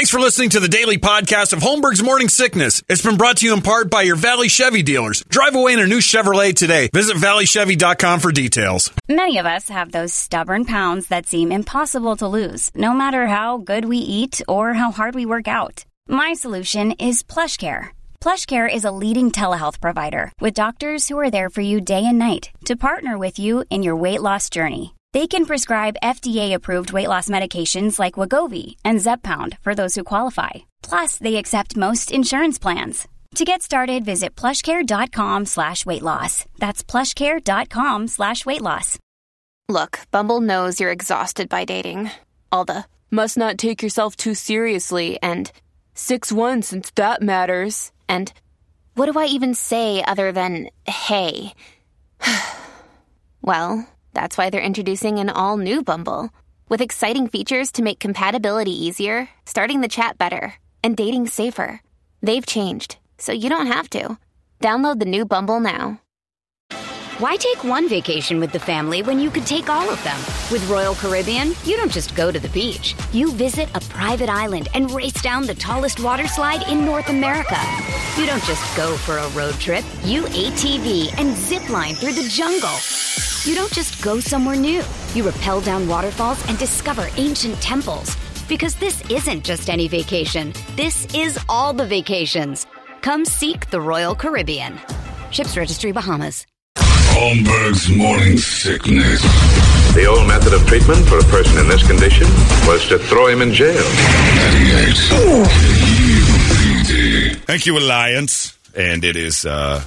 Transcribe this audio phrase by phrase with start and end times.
[0.00, 2.82] Thanks for listening to the daily podcast of Holmberg's Morning Sickness.
[2.88, 5.22] It's been brought to you in part by your Valley Chevy dealers.
[5.28, 6.88] Drive away in a new Chevrolet today.
[6.90, 8.90] Visit valleychevy.com for details.
[9.10, 13.58] Many of us have those stubborn pounds that seem impossible to lose, no matter how
[13.58, 15.84] good we eat or how hard we work out.
[16.08, 17.88] My solution is PlushCare.
[18.22, 22.18] PlushCare is a leading telehealth provider with doctors who are there for you day and
[22.18, 24.94] night to partner with you in your weight loss journey.
[25.12, 30.50] They can prescribe FDA-approved weight loss medications like Wegovy and Zepbound for those who qualify.
[30.82, 33.08] Plus, they accept most insurance plans.
[33.34, 36.44] To get started, visit plushcare.com slash weight loss.
[36.58, 38.98] That's plushcare.com slash weight loss.
[39.68, 42.10] Look, Bumble knows you're exhausted by dating.
[42.52, 45.50] All the must not take yourself too seriously and
[45.96, 47.90] 6-1 since that matters.
[48.08, 48.32] And
[48.94, 51.52] what do I even say other than hey?
[53.42, 53.88] well...
[54.12, 56.30] That's why they're introducing an all new Bumble
[56.68, 61.82] with exciting features to make compatibility easier, starting the chat better, and dating safer.
[62.22, 64.16] They've changed, so you don't have to.
[64.60, 66.00] Download the new Bumble now.
[67.18, 70.16] Why take one vacation with the family when you could take all of them?
[70.50, 72.94] With Royal Caribbean, you don't just go to the beach.
[73.12, 77.58] You visit a private island and race down the tallest water slide in North America.
[78.16, 79.84] You don't just go for a road trip.
[80.02, 83.29] You ATV and zip line through the jungle.
[83.46, 84.82] You don't just go somewhere new.
[85.14, 88.14] You rappel down waterfalls and discover ancient temples.
[88.50, 90.52] Because this isn't just any vacation.
[90.76, 92.66] This is all the vacations.
[93.00, 94.78] Come seek the Royal Caribbean.
[95.30, 96.44] Ships Registry Bahamas.
[96.76, 99.22] Holmberg's morning sickness.
[99.94, 102.26] The old method of treatment for a person in this condition
[102.66, 103.74] was to throw him in jail.
[103.74, 104.96] 98.
[107.46, 108.58] Thank you, Alliance.
[108.76, 109.82] And it is uh,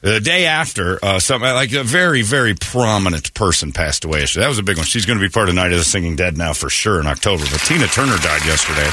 [0.00, 4.20] the day after uh, something like a very, very prominent person passed away.
[4.20, 4.44] yesterday.
[4.44, 4.86] That was a big one.
[4.86, 7.06] She's going to be part of Night of the Singing Dead now for sure in
[7.06, 7.44] October.
[7.50, 8.88] But Tina Turner died yesterday.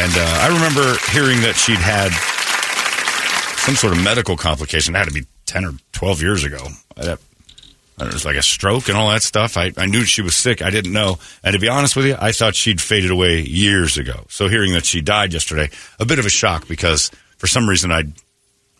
[0.00, 2.12] And uh, I remember hearing that she'd had
[3.64, 4.94] some sort of medical complication.
[4.94, 6.68] It had to be 10 or 12 years ago.
[6.96, 7.18] That,
[8.00, 9.56] it was like a stroke and all that stuff.
[9.56, 10.62] I, I knew she was sick.
[10.62, 11.18] I didn't know.
[11.42, 14.26] And to be honest with you, I thought she'd faded away years ago.
[14.28, 17.90] So hearing that she died yesterday, a bit of a shock because for some reason
[17.90, 18.12] I'd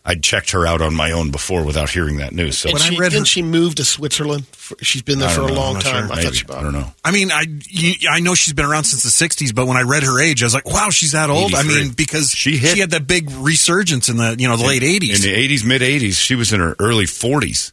[0.05, 2.57] I'd checked her out on my own before without hearing that news.
[2.57, 4.47] So And when she, I read her, didn't she move to Switzerland?
[4.47, 6.07] For, she's been there for don't a long time.
[6.09, 6.13] sure.
[6.13, 6.23] I Maybe.
[6.23, 6.47] thought she.
[6.51, 6.91] I don't know.
[7.05, 9.83] I mean, I you, I know she's been around since the '60s, but when I
[9.83, 12.75] read her age, I was like, "Wow, she's that old." I mean, because She hit-
[12.75, 15.17] she had that big resurgence in the you know the late '80s.
[15.17, 17.73] in the eighties, mid eighties, she was in her early forties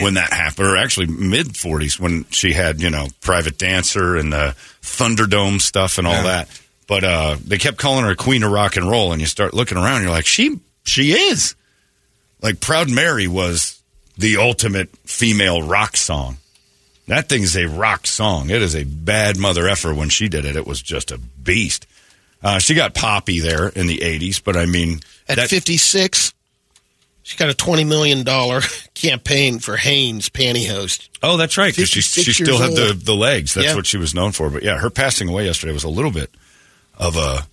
[0.00, 4.32] when that happened, or actually mid forties when she had you know Private Dancer and
[4.32, 6.48] the Thunderdome stuff and all that.
[6.86, 9.76] But uh, they kept calling her Queen of Rock and Roll, and you start looking
[9.76, 11.54] around, you're like, she she is
[12.42, 13.80] like Proud Mary was
[14.16, 16.38] the ultimate female rock song.
[17.06, 18.50] That thing's a rock song.
[18.50, 19.94] It is a bad mother effer.
[19.94, 21.86] When she did it, it was just a beast.
[22.42, 26.32] Uh, she got poppy there in the '80s, but I mean, At that- 56,
[27.22, 28.24] she got a $20 million
[28.94, 31.08] campaign for Hanes pantyhose.
[31.22, 31.74] Oh, that's right.
[31.74, 33.54] Because she, she still had the, the legs.
[33.54, 33.74] That's Yeah.
[33.74, 34.50] what she was known for.
[34.50, 36.30] But yeah, her passing away yesterday was a little bit
[36.96, 37.46] of a.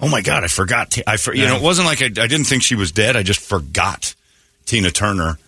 [0.00, 0.96] Oh my God, I forgot.
[1.06, 3.16] I for, you know it wasn't like I, I didn't think she was dead.
[3.16, 4.14] I just forgot
[4.66, 5.38] Tina Turner.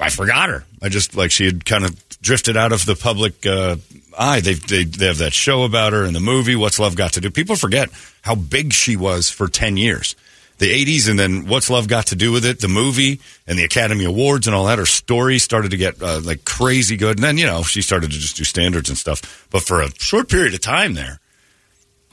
[0.00, 0.64] I forgot her.
[0.82, 3.76] I just like she had kind of drifted out of the public uh,
[4.18, 4.40] eye.
[4.40, 6.56] They, they they have that show about her in the movie.
[6.56, 7.30] What's Love Got to Do?
[7.30, 7.88] People forget
[8.22, 10.14] how big she was for ten years.
[10.58, 12.60] The '80s, and then What's Love Got to Do with It?
[12.60, 14.78] The movie and the Academy Awards and all that.
[14.78, 18.10] Her story started to get uh, like crazy good, and then you know she started
[18.10, 19.46] to just do standards and stuff.
[19.50, 21.20] But for a short period of time there,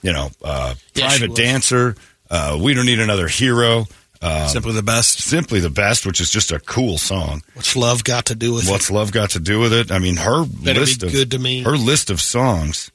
[0.05, 1.35] you know, uh, Yeah, Private.
[1.35, 1.95] Dancer,
[2.29, 3.85] uh, We Don't Need Another Hero.
[4.21, 5.19] Um, Simply the best.
[5.21, 7.41] Simply the best, which is just a cool song.
[7.53, 8.71] What's love got to do with it?
[8.71, 8.93] What's it?
[8.93, 9.91] love got to do with it?
[9.91, 11.63] I mean, her Better list be of good to me.
[11.63, 12.91] her list of songs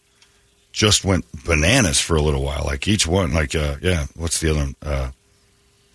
[0.73, 2.63] just went bananas for a little while.
[2.65, 4.75] Like each one, like uh, yeah, what's the other one?
[4.83, 5.11] Uh,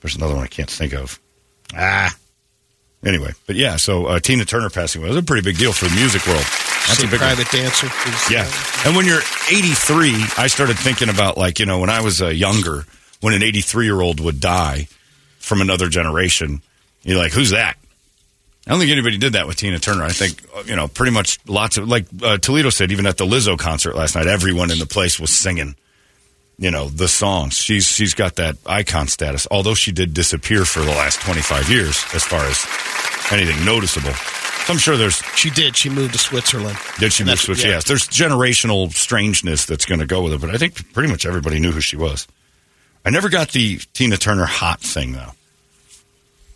[0.02, 1.20] there's another one I can't think of.
[1.76, 2.16] Ah.
[3.04, 5.86] Anyway, but yeah, so uh, Tina Turner passing away was a pretty big deal for
[5.86, 6.46] the music world.
[6.88, 7.20] That's a big one.
[7.20, 7.88] private dancer.
[8.32, 8.50] Yeah.
[8.86, 12.28] And when you're 83, I started thinking about like, you know, when I was uh,
[12.28, 12.86] younger,
[13.22, 14.88] when an 83 year old would die
[15.40, 16.62] from another generation,
[17.04, 17.78] you're like, who's that?
[18.68, 20.04] I don't think anybody did that with Tina Turner.
[20.04, 23.18] I think, uh, you know, pretty much lots of, like uh, Toledo said, even at
[23.18, 25.76] the Lizzo concert last night, everyone in the place was singing,
[26.58, 27.58] you know, the songs.
[27.58, 32.04] She's She's got that icon status, although she did disappear for the last 25 years
[32.14, 32.66] as far as
[33.32, 34.14] anything noticeable.
[34.66, 35.76] So I'm sure there's She did.
[35.78, 36.78] She moved to Switzerland.
[37.00, 37.64] did she move that's- switch?
[37.64, 37.72] yeah.
[37.72, 37.84] Yes.
[37.86, 41.60] There's generational strangeness that's going to go with it, but I think pretty much everybody
[41.60, 42.28] knew who she was.
[43.06, 45.32] I never got the Tina Turner hot thing though.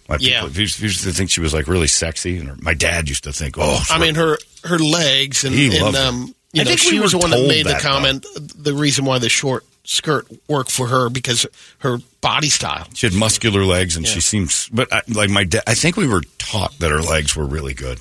[0.08, 0.42] My Yeah.
[0.42, 3.32] people used, used to think she was like really sexy, and my dad used to
[3.32, 6.80] think, "Oh, I mean, her her legs and, He and um, You I know, think
[6.80, 8.26] she was the one that made the that, comment.
[8.58, 11.48] The reason why the short skirt work for her because
[11.80, 12.88] her body style.
[12.94, 14.14] She had muscular legs, and Yeah.
[14.14, 14.70] she seems.
[14.72, 17.74] But I, like my dad, I think we were taught that her legs were really
[17.74, 18.00] good.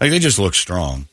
[0.00, 1.06] Like they just look strong.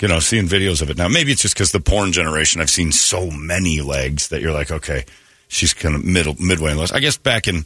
[0.00, 1.08] You know, seeing videos of it now.
[1.08, 2.60] Maybe it's just because the porn generation.
[2.60, 5.04] I've seen so many legs that you're like, okay,
[5.48, 6.72] she's kind of middle midway.
[6.72, 7.64] Unless I guess back in,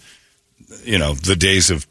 [0.84, 1.84] you know, the days of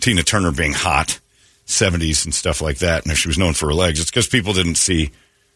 [0.00, 1.20] Tina Turner being hot,
[1.66, 4.26] seventies and stuff like that, and if she was known for her legs, it's because
[4.26, 5.10] people didn't see.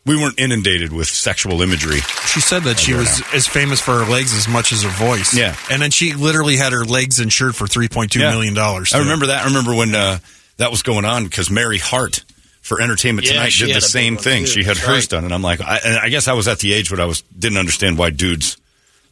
[0.06, 2.00] We weren't inundated with sexual imagery.
[2.26, 3.26] She said that she was now.
[3.32, 5.34] as famous for her legs as much as her voice.
[5.34, 5.56] Yeah.
[5.70, 8.30] And then she literally had her legs insured for three point two Yeah.
[8.32, 8.92] million dollars.
[8.92, 9.44] I remember that.
[9.44, 10.18] I remember when uh,
[10.58, 12.22] that was going on because Mary Hart
[12.60, 14.42] for Entertainment Yeah, Tonight did the had a big same thing.
[14.44, 14.50] too.
[14.50, 15.08] She had That's hers right.
[15.08, 17.06] done, and I'm like, I, and I guess I was at the age when I
[17.06, 18.58] was didn't understand why dudes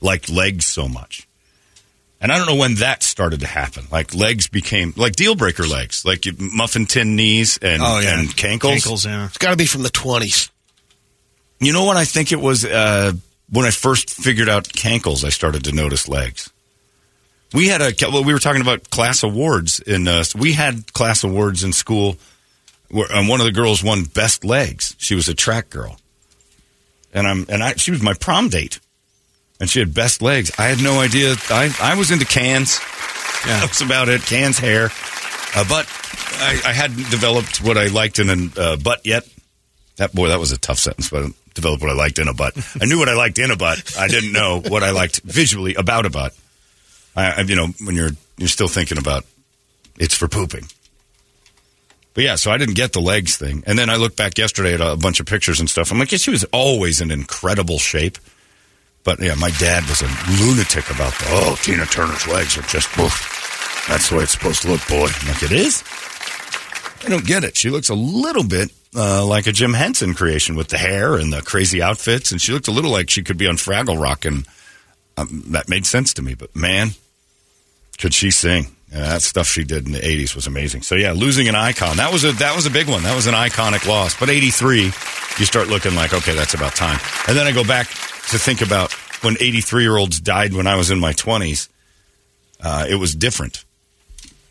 [0.02, 1.26] liked legs so much.
[2.20, 3.84] And I don't know when that started to happen.
[3.90, 8.28] Like legs became like deal breaker legs, like muffin tin knees and Oh yeah, and
[8.28, 8.76] cankles.
[8.84, 9.26] Cankles, yeah.
[9.26, 10.50] It's got to be from the twenties.
[11.62, 11.96] You know what?
[11.96, 13.12] I think it was uh,
[13.48, 15.24] when I first figured out cankles.
[15.24, 16.50] I started to notice legs.
[17.54, 20.08] We had a well, we were talking about class awards in.
[20.08, 22.16] Uh, we had class awards in school,
[22.90, 24.96] where, and one of the girls won best legs.
[24.98, 25.98] She was a track girl,
[27.14, 28.80] and I'm and I she was my prom date,
[29.60, 30.50] and she had best legs.
[30.58, 31.36] I had no idea.
[31.48, 32.80] I I was into cans.
[33.46, 33.60] Yeah.
[33.60, 34.22] That's about it.
[34.22, 34.90] Cans, hair,
[35.54, 35.86] uh, but
[36.38, 39.28] I, I hadn't developed what I liked in a uh, butt yet.
[39.96, 42.54] That boy, that was a tough sentence, but developed what I liked in a butt.
[42.80, 43.94] I knew what I liked in a butt.
[43.98, 46.34] I didn't know what I liked visually about a butt.
[47.16, 49.24] I, I you know, when you're you're still thinking about
[49.98, 50.64] it's for pooping.
[52.14, 54.74] But yeah, so I didn't get the legs thing, and then I looked back yesterday
[54.74, 55.90] at a bunch of pictures and stuff.
[55.90, 58.18] I'm like, yeah, she was always in incredible shape.
[59.04, 60.06] But yeah, my dad was a
[60.40, 63.86] lunatic about the oh, Tina Turner's legs are just oof.
[63.88, 65.08] That's the way it's supposed to look, boy.
[65.08, 65.82] I'm like, it is.
[67.04, 67.56] I don't get it.
[67.56, 71.32] She looks a little bit uh, like a Jim Henson creation with the hair and
[71.32, 74.24] the crazy outfits, and she looked a little like she could be on Fraggle Rock,
[74.24, 74.46] and
[75.16, 76.34] um, that made sense to me.
[76.34, 76.90] But man,
[77.98, 78.66] could she sing?
[78.90, 80.82] Yeah, that stuff she did in the '80s was amazing.
[80.82, 83.02] So yeah, losing an icon that was a that was a big one.
[83.04, 84.18] That was an iconic loss.
[84.18, 84.92] But '83, you
[85.46, 87.00] start looking like okay, that's about time.
[87.26, 88.92] And then I go back to think about
[89.22, 91.68] when 83 year olds died when I was in my 20s.
[92.60, 93.64] Uh, it was different.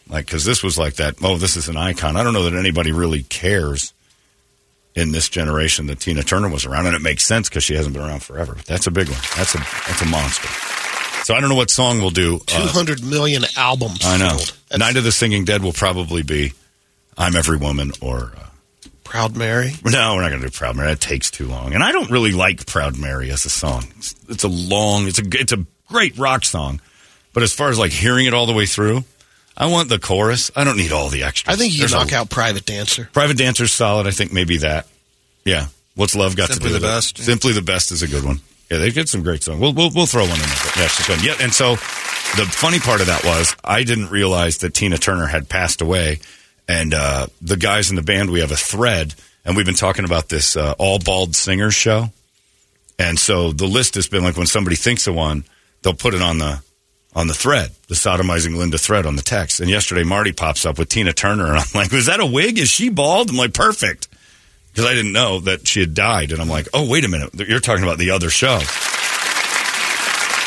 [0.07, 2.17] Like, because this was like that, oh, this is an icon.
[2.17, 3.93] I don't know that anybody really cares
[4.95, 6.85] in this generation that Tina Turner was around.
[6.87, 8.55] And it makes sense because she hasn't been around forever.
[8.55, 9.19] But that's a big one.
[9.37, 10.47] That's a, that's a monster.
[11.23, 12.39] So I don't know what song we'll do.
[12.39, 14.03] Two Uh, hundred million albums.
[14.03, 14.37] I know.
[14.75, 16.53] Night of the Singing Dead will probably be
[17.17, 18.31] I'm Every Woman or.
[18.35, 18.47] Uh,
[19.03, 19.73] Proud Mary.
[19.83, 20.87] no, we're not going to do Proud Mary.
[20.87, 23.83] That takes too long, and I don't really like Proud Mary as a song.
[23.97, 26.79] It's, it's a long, it's a it's a great rock song,
[27.33, 29.03] but as far as like hearing it all the way through,
[29.57, 30.49] I want the chorus.
[30.55, 31.53] I don't need all the extras.
[31.53, 33.09] I think you There's knock a- out Private Dancer.
[33.13, 34.07] Private Dancer's solid.
[34.07, 34.87] I think maybe that.
[35.45, 35.67] Yeah.
[35.95, 36.95] What's love got Simply to do the with it?
[36.95, 37.25] Best, yeah.
[37.25, 38.39] Simply the best is a good one.
[38.69, 39.59] Yeah, they did some great songs.
[39.59, 40.71] We'll we'll, we'll throw one in there.
[40.77, 41.23] Yeah, she's good.
[41.25, 45.25] Yeah, and so the funny part of that was I didn't realize that Tina Turner
[45.27, 46.19] had passed away,
[46.69, 49.13] and uh, the guys in the band we have a thread,
[49.43, 52.11] and we've been talking about this uh, all bald singers show,
[52.97, 55.43] and so the list has been like when somebody thinks of one,
[55.81, 56.61] they'll put it on the
[57.13, 59.59] on the thread, the sodomizing Linda thread on the text.
[59.59, 62.57] And yesterday Marty pops up with Tina Turner, and I'm like, was that a wig?
[62.57, 63.29] Is she bald?
[63.29, 64.07] I'm like, perfect
[64.71, 66.31] because I didn't know that she had died.
[66.31, 67.33] And I'm like, oh, wait a minute.
[67.33, 68.55] You're talking about the other show.
[68.55, 68.63] And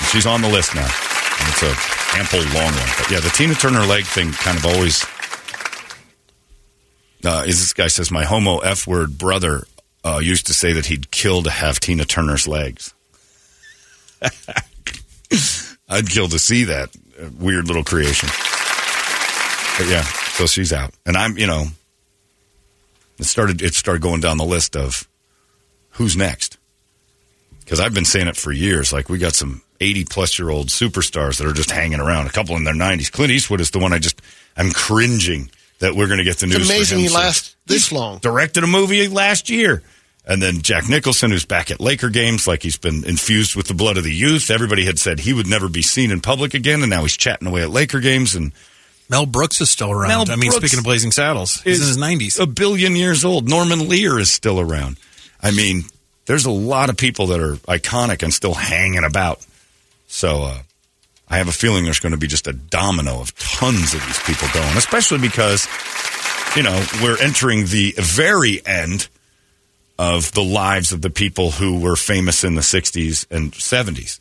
[0.08, 0.88] she's on the list now.
[0.88, 1.74] And it's a
[2.16, 2.90] ample long one.
[2.98, 5.04] But yeah, the Tina Turner leg thing kind of always.
[7.24, 9.66] Uh, is this guy says, my homo F word brother
[10.04, 12.94] uh, used to say that he'd kill to have Tina Turner's legs.
[15.88, 18.28] I'd kill to see that uh, weird little creation.
[19.78, 20.92] But yeah, so she's out.
[21.04, 21.64] And I'm, you know,
[23.18, 25.06] it started it started going down the list of
[25.90, 26.58] who's next
[27.60, 30.66] because i've been saying it for years like we got some 80 plus year old
[30.66, 33.78] superstars that are just hanging around a couple in their 90s clint eastwood is the
[33.78, 34.20] one i just
[34.56, 35.48] i'm cringing
[35.78, 38.18] that we're going to get the news It's for amazing he lasts this long.
[38.18, 39.84] directed a movie last year
[40.26, 43.74] and then jack nicholson who's back at laker games like he's been infused with the
[43.74, 46.80] blood of the youth everybody had said he would never be seen in public again
[46.80, 48.52] and now he's chatting away at laker games and
[49.10, 50.08] Mel Brooks is still around.
[50.08, 52.38] Mel I mean, Brooks speaking of Blazing Saddles, he's in his nineties.
[52.38, 53.46] a billion years old.
[53.46, 54.98] Norman Lear is still around.
[55.42, 55.82] I mean,
[56.26, 59.44] there's a lot of people that are iconic and still hanging about.
[60.06, 60.58] So uh,
[61.28, 64.22] I have a feeling there's going to be just a domino of tons of these
[64.22, 65.66] people going, especially because,
[66.56, 69.08] you know, we're entering the very end
[69.98, 74.20] of the lives of the people who were famous in the 60s and 70s.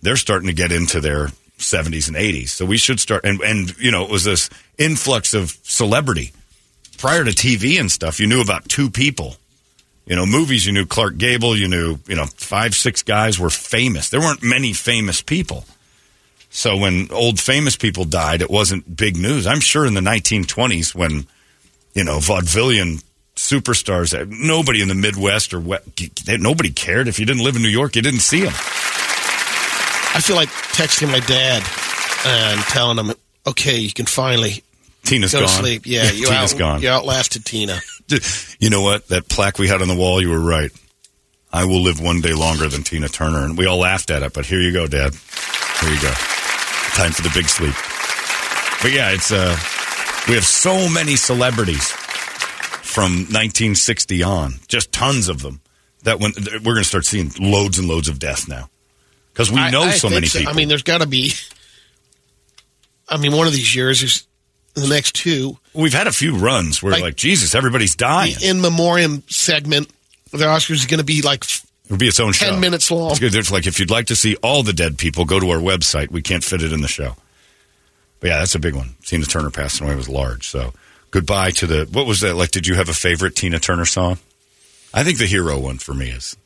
[0.00, 2.48] They're starting to get into their 70s and 80s.
[2.48, 3.24] So we should start.
[3.24, 6.32] And, and you know, it was this influx of celebrity.
[6.98, 9.36] Prior to TV and stuff, you knew about two people
[10.06, 13.50] You know, movies, you knew Clark Gable, you knew, you know, five, six guys were
[13.50, 14.08] famous.
[14.08, 15.64] There weren't many famous people.
[16.50, 19.46] So when old famous people died, it wasn't big news.
[19.46, 21.26] I'm sure in the 1920s when,
[21.94, 23.02] you know, vaudevillian
[23.42, 25.84] superstars, nobody in the Midwest or what,
[26.28, 27.08] nobody cared.
[27.08, 28.52] If you didn't live in New York, you didn't see them.
[30.14, 31.62] I feel like texting my dad
[32.26, 33.14] and telling him,
[33.46, 34.62] okay, you can finally
[35.04, 35.48] Tina's go gone.
[35.48, 35.82] to sleep.
[35.86, 36.82] Yeah, you, Tina's out, gone.
[36.82, 37.78] you outlasted Tina.
[38.58, 39.08] You know what?
[39.08, 40.70] That plaque we had on the wall, you were right.
[41.50, 43.44] I will live one day longer than Tina Turner.
[43.44, 45.14] And we all laughed at it, but here you go, Dad.
[45.80, 46.12] Here you go.
[46.92, 47.74] Time for the big sleep.
[48.82, 49.56] But yeah, it's uh
[50.28, 51.92] we have so many celebrities
[52.92, 55.60] from 1960 on, just tons of them.
[56.04, 58.68] That when we're going to start seeing loads and loads of death now,
[59.32, 60.52] because we know I so think many people.
[60.52, 61.32] I mean, there's got to be.
[63.08, 64.26] I mean, one of these years is
[64.74, 65.58] the next two.
[65.74, 68.34] We've had a few runs where Like- like, Jesus, everybody's dying.
[68.40, 69.90] The in memoriam segment
[70.32, 71.44] the Oscars is going to be like
[71.84, 72.58] It'll be its own 10 show.
[72.58, 73.10] minutes long.
[73.10, 73.34] It's good.
[73.34, 76.10] It's like if you'd like to see all the dead people, go to our website.
[76.10, 77.16] We can't fit it in the show.
[78.20, 78.94] But yeah, that's a big one.
[79.04, 80.48] Tina Turner passing away was large.
[80.48, 80.72] So
[81.12, 81.88] goodbye to the.
[81.92, 82.50] What was that like?
[82.50, 84.18] Did you have a favorite Tina Turner song?
[84.92, 86.36] I think the hero one for me is.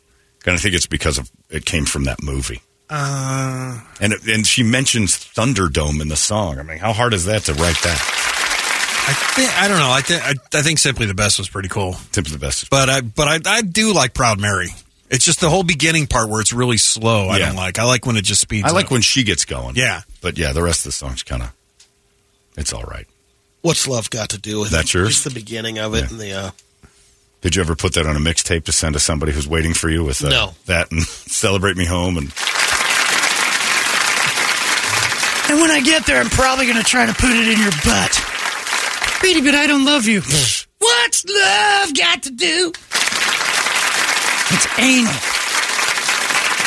[0.45, 2.61] And I think it's because of it came from that movie.
[2.89, 6.61] Uh, And it, and she mentions Thunderdome in the song.
[6.61, 8.23] I mean, how hard is that to write that?
[9.09, 9.91] I think I don't know.
[9.91, 11.95] I think I, I think simply the best was pretty cool.
[12.13, 12.71] Simply the best.
[12.71, 14.69] But I but I, I do like Proud Mary.
[15.11, 17.29] It's just the whole beginning part where it's really slow.
[17.29, 17.47] I Yeah.
[17.47, 17.79] don't like.
[17.79, 18.65] I like when it just speeds.
[18.65, 18.71] Up.
[18.71, 18.91] I like up.
[18.93, 19.75] when she gets going.
[19.77, 20.03] Yeah.
[20.21, 21.53] But yeah, the rest of the song's kind of.
[22.57, 23.07] It's all right.
[23.67, 24.99] What's love got to do with That's it?
[24.99, 25.09] yours?
[25.11, 26.09] Just the beginning of it Yeah.
[26.11, 26.33] and the.
[26.33, 26.51] Uh,
[27.43, 29.89] Did you ever put that on a mixtape to send to somebody who's waiting for
[29.91, 30.55] you with uh, No.
[30.67, 32.33] that and celebrate me home and
[35.49, 37.71] And when I get there, I'm probably going to try to put it in your
[37.85, 38.11] butt.
[39.23, 40.21] Beatty, but I don't love you.
[40.79, 42.73] What's love got to do?
[44.51, 45.13] It's anal.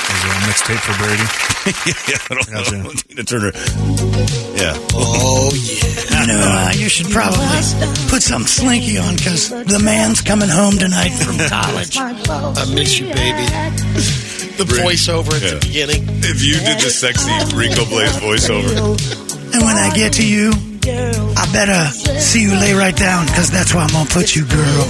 [0.07, 1.27] Is there a mixtape for Brady?
[1.85, 2.77] Yeah, I don't Gotcha.
[2.77, 2.89] know.
[3.07, 3.51] Tina Turner.
[4.55, 4.75] Yeah.
[4.93, 6.21] oh yeah.
[6.21, 7.45] You know, uh, you should probably
[8.09, 11.97] put some slinky on because the man's coming home tonight from college.
[11.97, 13.45] I miss you, baby.
[14.59, 15.49] The voiceover at Yeah.
[15.55, 16.03] the beginning.
[16.23, 18.75] If you did the sexy Rico Blaze voiceover,
[19.53, 20.51] And when I get to you,
[21.37, 21.85] I better
[22.19, 24.83] see you lay right down because that's where I'm going to put you, girl.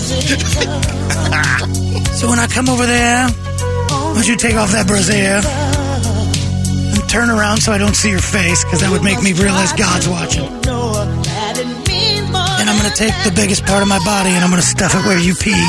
[2.17, 5.78] so when I come over there, why don't you take off that brassiere and
[7.09, 10.07] turn around so I don't see your face because that would make me realize God's
[10.07, 10.45] watching.
[12.59, 14.67] And I'm going to take the biggest part of my body and I'm going to
[14.67, 15.53] stuff it where you pee.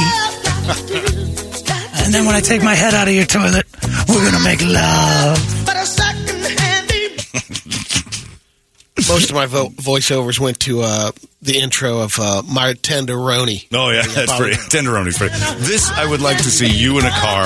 [2.03, 3.67] And then when I take my head out of your toilet,
[4.09, 5.39] we're going to make love.
[9.09, 13.67] Most of my vo- voiceovers went to uh, the intro of uh, My Tenderoni.
[13.73, 14.57] oh yeah, that's pretty.
[14.57, 15.37] Tenderoni's pretty.
[15.59, 17.45] This I would like to see you in a car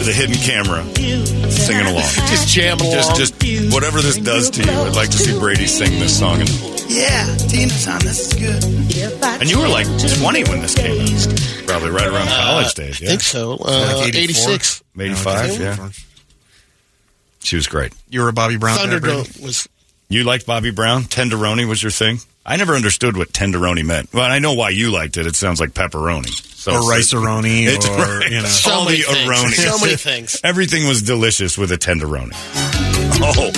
[0.00, 0.82] with a hidden camera
[1.52, 2.08] singing along.
[2.32, 3.16] Just jamming along.
[3.16, 6.40] Just, just whatever this does to you, I'd like to see Brady sing this song.
[6.40, 6.48] And,
[6.88, 8.00] Yeah, Tina's on.
[8.00, 8.64] This is good.
[9.40, 9.86] and you were like
[10.18, 12.98] 20 when this came out, probably right around college days.
[13.00, 13.08] Yeah.
[13.08, 13.58] I think so.
[13.60, 14.82] Uh, Like 86.
[14.98, 15.60] 85.
[15.60, 15.90] Yeah,
[17.40, 17.92] she was great.
[18.08, 18.78] You were a Bobby Brown.
[18.78, 19.68] Thunderdome was
[20.08, 21.04] You liked Bobby Brown?
[21.04, 22.18] Tenderoni was your thing?
[22.44, 24.12] I never understood what tenderoni meant.
[24.14, 25.26] Well, I know why you liked it.
[25.26, 26.46] It sounds like pepperoni.
[26.60, 28.30] So Or rice-a-roni, It's or, right.
[28.30, 28.46] you know.
[28.46, 29.30] so All many the things.
[29.30, 29.52] aroni.
[29.54, 30.40] So many things.
[30.44, 32.32] Everything was delicious with a tenderoni.
[33.22, 33.50] Oh,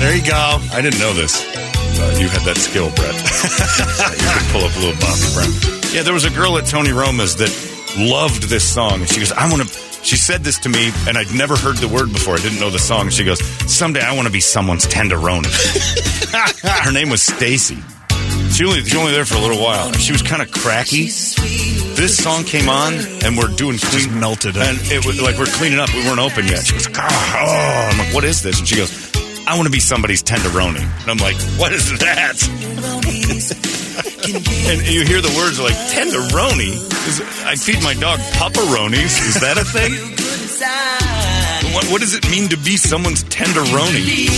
[0.00, 0.58] There you go.
[0.72, 1.40] I didn't know this.
[1.46, 3.14] Uh, you had that skill, Brett.
[4.18, 5.94] you could pull up a little Bobby Brown.
[5.94, 7.54] Yeah, there was a girl at Tony Roma's that
[7.96, 11.16] loved this song, and she goes, "I want to." She said this to me, and
[11.16, 12.34] I'd never heard the word before.
[12.34, 13.10] I didn't know the song.
[13.10, 13.38] She goes,
[13.72, 15.46] "Someday I want to be someone's tenderoni."
[16.82, 17.78] Her name was Stacy.
[18.54, 19.90] She only she only there for a little while.
[19.94, 21.06] She was kind of cracky.
[21.06, 22.94] This song came on,
[23.26, 24.56] and we're doing clean melted.
[24.56, 25.92] and it was like we're cleaning up.
[25.92, 26.62] We weren't open yet.
[26.62, 27.88] She goes, oh, oh.
[27.90, 28.60] I'm like, what is this?
[28.60, 29.10] And she goes,
[29.48, 30.86] I want to be somebody's tenderoni.
[30.86, 32.38] And I'm like, what is that?
[34.70, 36.78] and you hear the words like tenderoni.
[37.10, 39.18] Is, I feed my dog pepperonis.
[39.34, 39.98] Is that a thing?
[41.74, 44.30] What, what does it mean to be someone's tenderoni?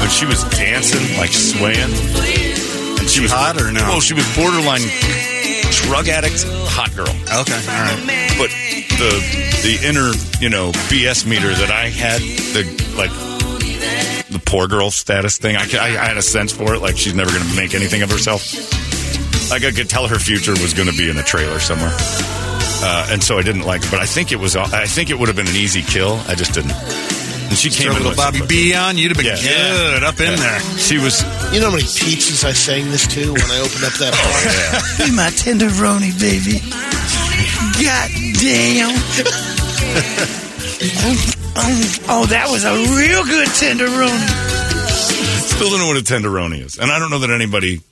[0.00, 2.43] But she was dancing, like swaying.
[3.08, 3.80] She was hot or no?
[3.80, 4.80] Well, she was borderline
[5.86, 7.08] drug addict, hot girl.
[7.08, 8.34] Okay, all right.
[8.38, 8.50] But
[8.98, 9.12] the
[9.62, 12.64] the inner, you know, BS meter that I had, the
[12.96, 13.10] like
[14.30, 16.80] the poor girl status thing, I, I, I had a sense for it.
[16.80, 18.42] Like she's never going to make anything of herself.
[19.50, 23.08] Like I could tell her future was going to be in a trailer somewhere, uh,
[23.10, 23.90] and so I didn't like it.
[23.90, 24.56] But I think it was.
[24.56, 26.14] I think it would have been an easy kill.
[26.26, 26.72] I just didn't.
[27.54, 29.26] And she came Throw a in little with Bobby some- B on, you'd have been
[29.26, 29.40] Yeah.
[29.40, 30.60] good up in there.
[30.76, 31.22] She was.
[31.54, 34.18] You know how many pizzas I sang this to when I opened up that oh,
[34.18, 34.42] bar?
[34.42, 35.06] Yeah.
[35.06, 36.58] Be my tenderoni, baby.
[37.78, 38.10] God
[38.42, 38.90] damn.
[41.56, 44.28] Oh, oh, that was a real good tenderoni.
[45.54, 46.76] Still don't know what a tenderoni is.
[46.78, 47.82] And I don't know that anybody.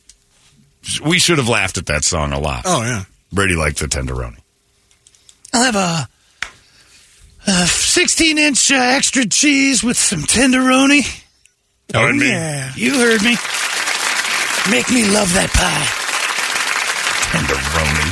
[1.06, 2.62] We should have laughed at that song a lot.
[2.64, 3.04] Oh yeah.
[3.32, 4.38] Brady liked the tenderoni.
[5.54, 6.08] I'll have a,
[7.46, 11.02] a 16 inch uh, extra cheese with some tenderoni.
[11.94, 12.28] Oh, and me.
[12.28, 13.36] Yeah, you heard me.
[14.70, 15.86] Make me love that pie.
[17.32, 18.10] Tenderoni.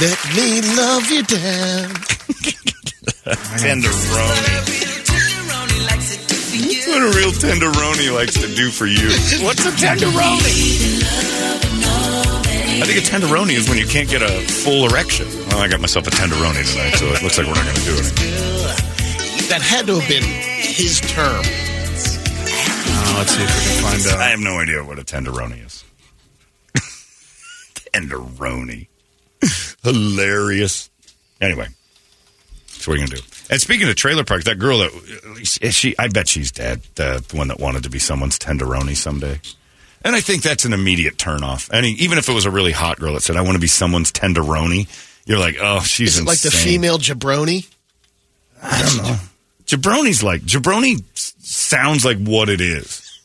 [0.00, 1.94] Let me love you down.
[3.62, 4.84] Tenderoni.
[6.84, 9.08] That's what a real tenderoni likes to do for you.
[9.44, 11.73] What's a tenderoni?
[12.84, 15.26] I think a tenderoni is when you can't get a full erection.
[15.48, 17.82] Well, I got myself a tenderoni tonight, so it looks like we're not going to
[17.82, 19.48] do it.
[19.48, 21.40] That had to have been his term.
[21.40, 24.20] Uh, let's see if we can find out.
[24.20, 25.82] I have no idea what a tenderoni is.
[27.94, 28.88] tenderoni.
[29.82, 30.90] Hilarious.
[31.40, 31.68] Anyway,
[32.66, 33.28] so what are you going to do?
[33.48, 34.90] And speaking of trailer parks, that girl that
[35.62, 36.82] is she, I bet she's dead.
[36.96, 39.40] The one that wanted to be someone's tenderoni someday.
[40.04, 41.70] And I think that's an immediate turnoff.
[41.72, 43.60] I mean, even if it was a really hot girl that said, "I want to
[43.60, 44.86] be someone's tenderoni,"
[45.24, 47.66] you're like, "Oh, she's Is it like the female jabroni?
[48.62, 49.16] I don't know.
[49.66, 53.22] Jabroni's like jabroni sounds like what it is.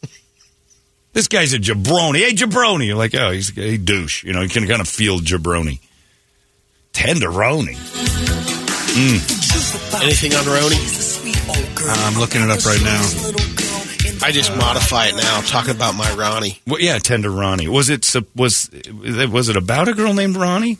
[1.13, 2.19] this guy's a jabroni.
[2.19, 2.87] Hey, jabroni.
[2.87, 4.23] You're like, oh, he's a douche.
[4.23, 5.79] You know, you can kind of feel jabroni.
[6.93, 7.75] Tenderoni.
[8.95, 10.03] Mm.
[10.03, 10.79] Anything on Roni?
[12.05, 13.68] I'm looking it up right now.
[14.23, 16.61] I just modify it now, talking about my Ronnie.
[16.67, 17.67] Well, yeah, tenderoni.
[17.67, 20.77] Was it was was it about a girl named Ronnie?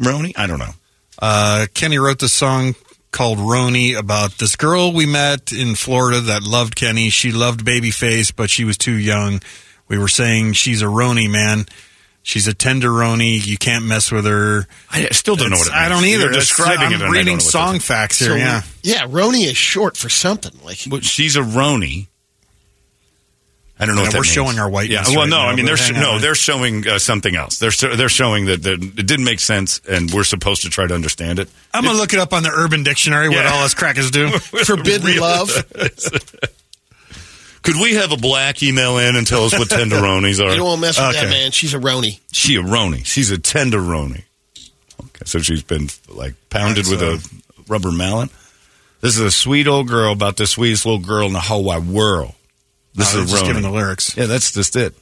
[0.00, 0.32] Roni?
[0.36, 0.72] I don't know.
[1.18, 2.74] Uh, Kenny wrote the song
[3.10, 7.08] called Roni about this girl we met in Florida that loved Kenny.
[7.08, 9.40] She loved Babyface, but she was too young.
[9.88, 11.66] We were saying she's a Roni, man.
[12.22, 13.46] She's a tenderoni.
[13.46, 14.66] You can't mess with her.
[14.90, 16.24] I still don't know what it I don't either.
[16.24, 18.30] You're describing I'm it I don't reading song facts here.
[18.30, 18.62] So, yeah.
[18.82, 20.52] yeah, Roni is short for something.
[20.64, 22.08] Like But she's a Roni.
[23.78, 24.00] I don't know.
[24.02, 24.32] Yeah, what that we're means.
[24.32, 26.88] showing our whiteness Yeah, well, right no, now, I mean they're hang no, they're showing
[26.88, 27.58] uh, something else.
[27.58, 30.86] They're so- they're showing that, that it didn't make sense, and we're supposed to try
[30.86, 31.50] to understand it.
[31.74, 33.28] I'm gonna look it up on the Urban Dictionary.
[33.28, 33.52] What Yeah.
[33.52, 34.30] all us crackers do?
[34.38, 35.50] forbidden Real- love.
[37.62, 40.50] Could we have a black email in and tell us what tenderonis are?
[40.52, 41.50] You don't want to mess with that man.
[41.50, 42.20] She's a Roni.
[42.32, 43.04] She a Roni.
[43.04, 44.22] She's a tenderoni.
[45.00, 47.20] Okay, so she's been like pounded with a
[47.66, 48.30] rubber mallet.
[49.00, 51.86] This is a sweet old girl about the sweetest little girl in the whole wide
[51.88, 52.34] world.
[52.96, 53.46] This Oh, is a just Roni.
[53.46, 54.16] giving the lyrics.
[54.16, 54.94] Yeah, that's just it.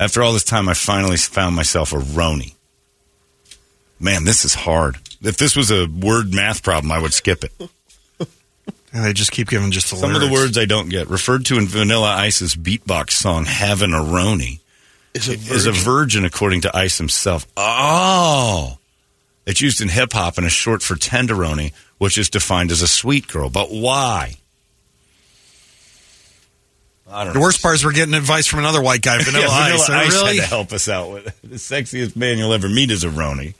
[0.00, 2.54] After all this time, I finally found myself a Roni.
[4.00, 4.96] Man, this is hard.
[5.22, 7.52] If this was a word math problem, I would skip it.
[8.94, 11.08] And they just keep giving just the Some of the words I don't get.
[11.08, 14.60] Referred to in Vanilla Ice's beatbox song, Having a Roni,
[15.14, 17.46] Is a is a virgin according to Ice himself.
[17.56, 18.76] Oh!
[19.46, 22.86] It's used in hip hop and is short for tenderoni, which is defined as a
[22.86, 23.48] sweet girl.
[23.48, 24.34] But why?
[27.12, 27.44] I don't The know.
[27.44, 29.86] worst part is we're getting advice from another white guy, Vanilla Yeah, Ice.
[29.86, 30.36] Vanilla Ice really?
[30.36, 31.34] had to help us out with it.
[31.42, 33.54] The sexiest man you'll ever meet is a Roni.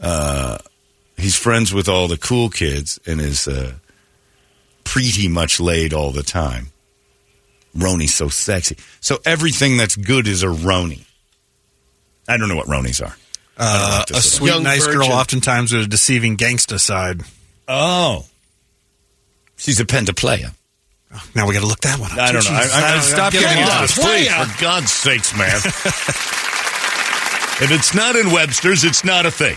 [0.00, 0.58] Uh,
[1.16, 3.72] he's friends with all the cool kids and is uh,
[4.84, 6.68] pretty much laid all the time.
[7.76, 8.76] Roni's so sexy.
[9.00, 11.04] So everything that's good is a Roni.
[12.28, 13.16] I don't know what Ronies are.
[13.56, 17.22] Uh, a sweet, Young nice girl, oftentimes with a deceiving gangsta side.
[17.68, 18.26] Oh.
[19.56, 20.54] She's a pentaplaya.
[21.34, 22.18] Now we got to look that one up.
[22.18, 22.50] I don't know.
[22.52, 24.28] I, Jesus, I, I, don't- stop get getting it into this, please.
[24.32, 25.56] For God's sakes, man.
[27.60, 29.56] if it's not in Webster's, it's not a thing.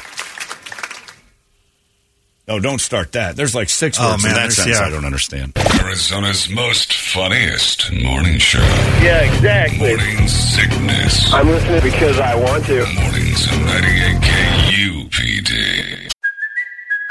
[2.48, 3.36] No, don't start that.
[3.36, 4.86] There's like six Oh, words man, in that there's- sentence yeah.
[4.86, 5.54] I don't understand.
[5.82, 8.60] Arizona's most funniest morning show.
[9.02, 9.80] Yeah, exactly.
[9.96, 11.34] Morning sickness.
[11.34, 12.86] I'm listening because I want to.
[12.94, 16.12] Mornings on 98 KUPD.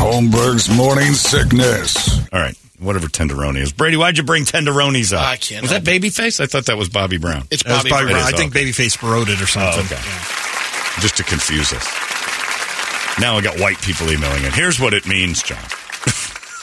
[0.00, 2.18] Holmberg's morning sickness.
[2.32, 3.70] All right, whatever tenderoni is.
[3.74, 5.26] Brady, why'd you bring tenderonis up?
[5.26, 6.40] I can't Was that Babyface?
[6.40, 7.44] I thought that was Bobby Brown.
[7.50, 8.22] It's That was Bobby Bobby Brown.
[8.22, 8.34] Brown.
[8.34, 8.64] I think okay.
[8.64, 9.84] Babyface wrote it or oh, something.
[9.90, 11.02] Oh, okay.
[11.02, 11.86] Just to confuse us.
[13.20, 14.54] Now I got white people emailing it.
[14.54, 15.58] Here's what it means, John.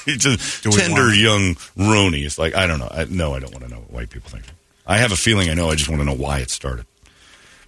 [0.07, 0.37] it's a
[0.71, 2.23] tender want young Rooney.
[2.23, 2.89] It's like, I don't know.
[2.89, 4.45] I, no, I don't want to know what white people think.
[4.87, 5.69] I have a feeling I know.
[5.69, 6.87] I just want to know why it started.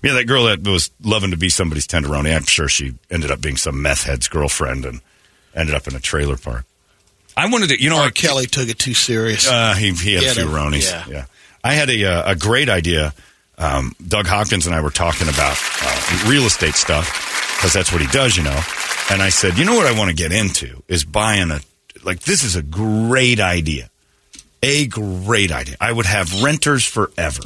[0.01, 3.39] Yeah, that girl that was loving to be somebody's tenderoni, I'm sure she ended up
[3.39, 5.01] being some meth head's girlfriend and
[5.59, 6.65] ended up in a trailer park.
[7.37, 8.05] I wanted to, you know, R.
[8.07, 9.47] I, Kelly took it too serious.
[9.49, 11.07] uh, he, he had He a few a- Ronies.
[11.09, 11.25] yeah.
[11.63, 13.13] I had a, uh, a great idea.
[13.57, 18.01] Um, Doug Hopkins and I were talking about uh, real estate stuff because that's what
[18.01, 18.59] he does, you know.
[19.11, 21.59] And I said, you know what I want to get into is buying a,
[22.03, 23.89] like, this is a great idea.
[24.63, 25.75] A great idea.
[25.79, 27.43] I would have renters forever.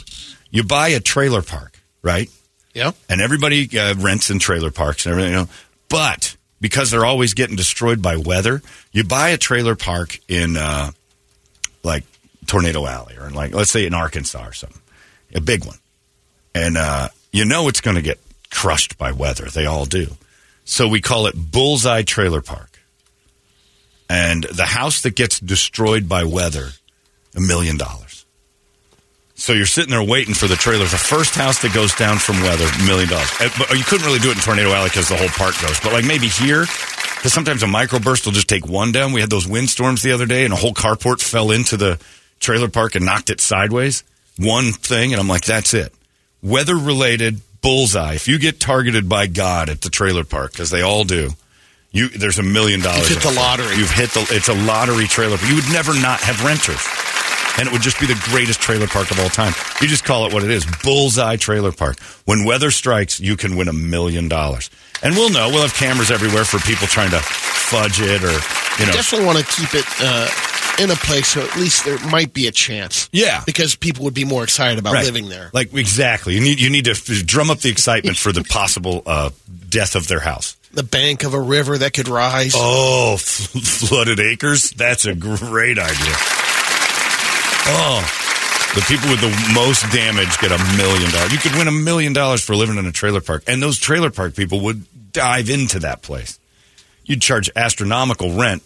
[0.51, 2.29] You buy a trailer park, right?
[2.73, 2.91] yeah.
[3.09, 5.31] and everybody uh, rents in trailer parks and everything.
[5.33, 5.49] You know,
[5.89, 8.61] but because they're always getting destroyed by weather,
[8.93, 10.91] you buy a trailer park in uh,
[11.83, 12.05] like
[12.47, 14.81] Tornado Alley or in like let's say in Arkansas or something,
[15.35, 15.77] a big one,
[16.55, 18.17] and uh, you know it's going to get
[18.49, 19.49] crushed by weather.
[19.49, 20.07] They all do.
[20.63, 22.79] So we call it Bullseye Trailer Park,
[24.09, 26.69] and the house that gets destroyed by weather,
[27.35, 28.02] a million dollars.
[29.35, 30.85] So you're sitting there waiting for the trailer.
[30.85, 33.29] The first house that goes down from weather, million dollars.
[33.39, 35.79] Uh, But you couldn't really do it in Tornado Alley because the whole park goes.
[35.79, 36.61] But like maybe here,
[37.17, 39.11] because sometimes a microburst will just take one down.
[39.11, 41.99] We had those windstorms the other day, and a whole carport fell into the
[42.39, 44.03] trailer park and knocked it sideways.
[44.37, 45.93] One thing, and I'm like, that's it.
[46.41, 48.13] Weather related bullseye.
[48.13, 51.31] If you get targeted by God at the trailer park, because they all do,
[51.91, 53.09] you there's a million dollars.
[53.09, 53.75] You've hit the lottery.
[53.77, 54.27] You've hit the.
[54.29, 55.37] It's a lottery trailer.
[55.47, 56.81] You would never not have renters
[57.57, 59.53] and it would just be the greatest trailer park of all time.
[59.81, 61.99] You just call it what it is Bullseye Trailer Park.
[62.25, 64.69] When weather strikes, you can win a million dollars.
[65.03, 65.49] And we'll know.
[65.49, 68.31] We'll have cameras everywhere for people trying to fudge it or,
[68.79, 68.93] you know.
[68.93, 70.29] Definitely want to keep it uh,
[70.79, 73.09] in a place so at least there might be a chance.
[73.11, 73.43] Yeah.
[73.45, 75.05] Because people would be more excited about Right.
[75.05, 75.49] living there.
[75.53, 76.35] Like, exactly.
[76.35, 79.31] You need, you need to f- drum up the excitement for the possible uh,
[79.69, 80.55] death of their house.
[80.71, 82.53] The bank of a river that could rise.
[82.55, 84.71] Oh, flooded acres?
[84.71, 86.15] That's a great idea.
[87.65, 88.01] Oh,
[88.75, 91.31] the people with the most damage get a million dollars.
[91.31, 93.43] You could win a million dollars for living in a trailer park.
[93.47, 96.39] And those trailer park people would dive into that place.
[97.05, 98.63] You'd charge astronomical rent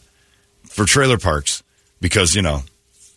[0.64, 1.62] for trailer parks
[2.00, 2.62] because, you know,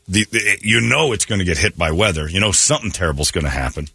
[0.09, 2.29] the, the, you know it's going to get hit by weather.
[2.29, 3.87] You know something terrible is going to happen.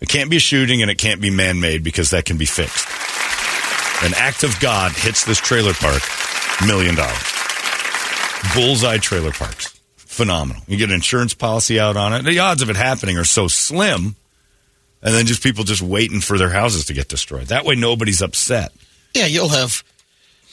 [0.00, 2.46] It can't be a shooting and it can't be man made because that can be
[2.46, 2.86] fixed.
[4.04, 6.02] An act of God hits this trailer park,
[6.66, 7.32] million dollars.
[8.54, 9.77] Bullseye trailer parks.
[10.18, 10.60] Phenomenal.
[10.66, 12.22] You get an insurance policy out on it.
[12.24, 14.16] The odds of it happening are so slim,
[15.00, 17.46] and then just people just waiting for their houses to get destroyed.
[17.46, 18.72] That way nobody's upset.
[19.14, 19.84] Yeah, you'll have,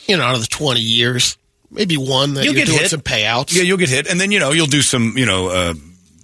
[0.06, 1.36] you know, out of the 20 years,
[1.72, 2.92] maybe one that You'll get hit.
[2.92, 3.56] some payouts.
[3.56, 5.74] Yeah, you'll get hit, and then you know you'll do some you know uh,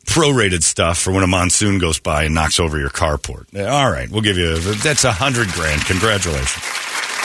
[0.06, 3.46] prorated stuff for when a monsoon goes by and knocks over your carport.
[3.60, 5.84] All right, we'll give you that's a hundred grand.
[5.86, 6.64] Congratulations.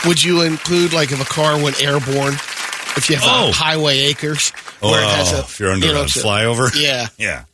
[0.07, 2.35] Would you include, like, if a car went airborne,
[2.97, 3.49] if you have Oh.
[3.49, 6.71] a highway acres, where it has Oh, a, if you're under you know, a flyover,
[6.81, 7.09] Yeah.
[7.19, 7.45] yeah.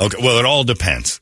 [0.00, 1.20] Okay, well, it all depends.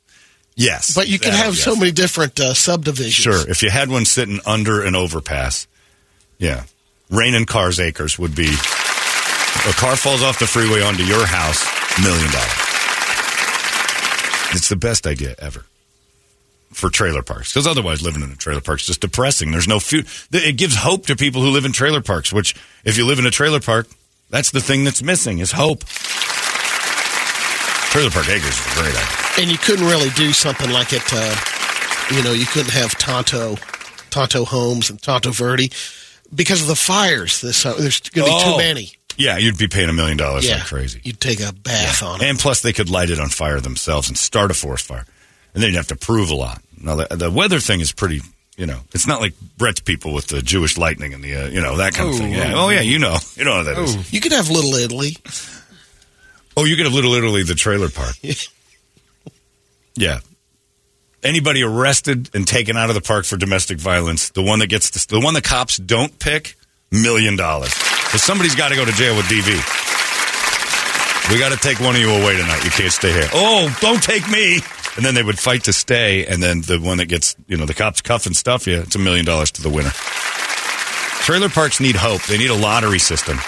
[0.56, 1.62] Yes, But you can have yes.
[1.64, 3.14] so many different uh, subdivisions.
[3.14, 5.66] Sure, if you had one sitting under an overpass,
[6.38, 6.64] yeah,
[7.09, 8.48] rain and cars acres would be.
[8.48, 11.64] A car falls off the freeway onto your house,
[12.02, 12.66] million dollars.
[14.52, 15.64] It's the best idea ever
[16.72, 19.50] for trailer parks because otherwise living in a trailer park is just depressing.
[19.50, 20.02] There's no fu-
[20.33, 22.33] It gives hope to people who live in trailer parks.
[22.33, 22.54] Which,
[22.85, 23.88] if you live in a trailer park,
[24.30, 25.85] that's the thing that's missing is hope.
[27.90, 29.42] Trailer park acres is a great idea.
[29.42, 31.02] And you couldn't really do something like it.
[31.12, 31.35] Uh,
[32.14, 33.56] you know, you couldn't have Tonto,
[34.11, 35.70] Tonto Homes and Tonto Verde
[36.33, 37.40] because of the fires.
[37.40, 38.52] This uh, there's going to be Oh.
[38.52, 38.92] too many.
[39.16, 41.00] Yeah, you'd be paying a million dollars Yeah, like crazy.
[41.02, 42.28] You'd take a bath on it.
[42.28, 45.04] And plus, they could light it on fire themselves and start a forest fire.
[45.55, 46.63] And then you'd have to prove a lot.
[46.81, 48.21] Now, the, the weather thing is pretty,
[48.57, 51.61] you know, it's not like Brett's people with the Jewish lightning and the, uh, you
[51.61, 52.33] know, that kind of thing.
[52.33, 52.53] Yeah.
[52.55, 53.17] Oh, yeah, you know.
[53.37, 54.13] You know how that is.
[54.13, 55.17] You could have Little Italy.
[56.57, 58.15] Oh, you could have Little Italy, the trailer park.
[59.95, 60.21] yeah.
[61.23, 64.91] Anybody arrested and taken out of the park for domestic violence, the one that gets
[64.91, 66.57] the, the one the cops don't pick,
[66.91, 67.75] million dollars.
[67.75, 69.49] Because somebody's got to go to jail with DV.
[71.31, 72.65] We got to take one of you away tonight.
[72.65, 73.29] You can't stay here.
[73.33, 74.61] Oh, don't take me.
[74.96, 77.64] And then they would fight to stay, and then the one that gets, you know,
[77.64, 79.90] the cops cuff and stuff you, it's a million dollars to the winner.
[81.22, 82.22] Trailer parks need hope.
[82.22, 83.38] They need a lottery system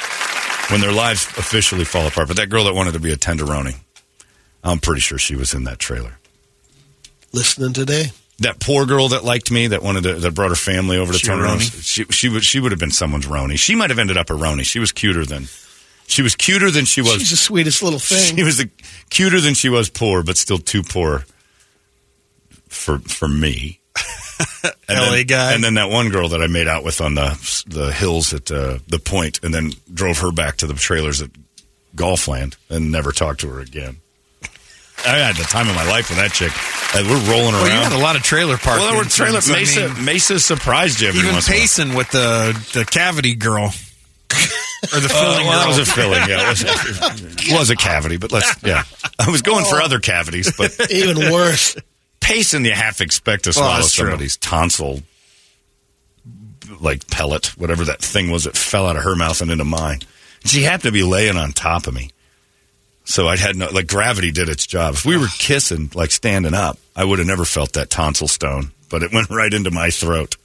[0.70, 2.28] when their lives officially fall apart.
[2.28, 3.76] But that girl that wanted to be a tenderoni,
[4.62, 6.18] I'm pretty sure she was in that trailer.
[7.32, 8.12] Listening today.
[8.40, 11.18] that poor girl that liked me, that wanted to, that brought her family over to
[11.18, 11.82] She a Roni?
[11.82, 13.58] She she would she would have been someone's Roni.
[13.58, 14.64] She might have ended up a Roni.
[14.64, 15.48] She was cuter than
[16.12, 17.18] she was cuter than she was.
[17.18, 18.36] She's the sweetest little thing.
[18.36, 18.70] She was the,
[19.10, 21.24] cuter than she was poor, but still too poor
[22.68, 23.80] for for me.
[24.88, 25.52] And LA then, guy.
[25.54, 28.50] and then that one girl that I made out with on the the hills at
[28.50, 31.30] uh, the point, and then drove her back to the trailers at
[31.96, 33.96] Golfland, and never talked to her again.
[35.06, 36.52] I had the time of my life with that chick.
[36.94, 37.84] Uh, we're rolling Well, you around.
[37.84, 38.78] had a lot of trailer park.
[38.78, 39.40] well, there were trailer.
[39.42, 39.88] I Mesa.
[39.88, 41.60] mean, Mesa surprised you every even once in a while.
[41.62, 43.72] Payson with the the cavity girl
[44.82, 46.20] or the Uh, filling well, that was a filling.
[46.28, 48.62] Yeah, it was, it was a cavity, but let's.
[48.62, 48.84] Yeah,
[49.18, 51.76] I was going for other cavities, but Even worse.
[52.20, 54.08] Payson, you half expect to Well, swallow that's true.
[54.10, 55.02] somebody's tonsil,
[56.80, 60.00] like pellet, whatever that thing was that fell out of her mouth and into mine.
[60.44, 62.10] She happened to be laying on top of me,
[63.04, 64.94] so I had no like gravity did its job.
[64.94, 68.72] If we were kissing, like standing up, I would have never felt that tonsil stone,
[68.88, 70.36] but it went right into my throat.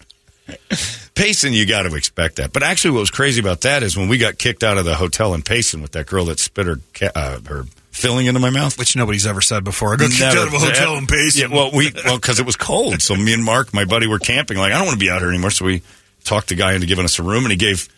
[1.17, 2.53] Payson, you got to expect that.
[2.53, 4.95] But actually, what was crazy about that is when we got kicked out of the
[4.95, 6.79] hotel in Payson with that girl that spit her
[7.15, 8.77] uh, her filling into my mouth.
[8.77, 9.93] which nobody's ever said before.
[9.93, 11.49] I got kicked out of a hotel in Payson.
[11.49, 13.01] Yeah, well, we well because it was cold.
[13.01, 14.57] So me and Mark, my buddy, were camping.
[14.57, 15.51] Like I don't want to be out here anymore.
[15.51, 15.81] So we
[16.23, 17.89] talked the guy into giving us a room, and he gave.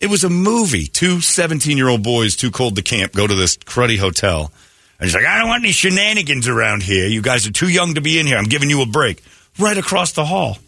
[0.00, 0.86] It was a movie.
[0.86, 4.52] Two 17 year old boys, too cold to camp, go to this cruddy hotel.
[4.98, 7.06] And he's like, I don't want any shenanigans around here.
[7.06, 8.36] You guys are too young to be in here.
[8.36, 9.22] I'm giving you a break.
[9.58, 10.58] Right across the hall.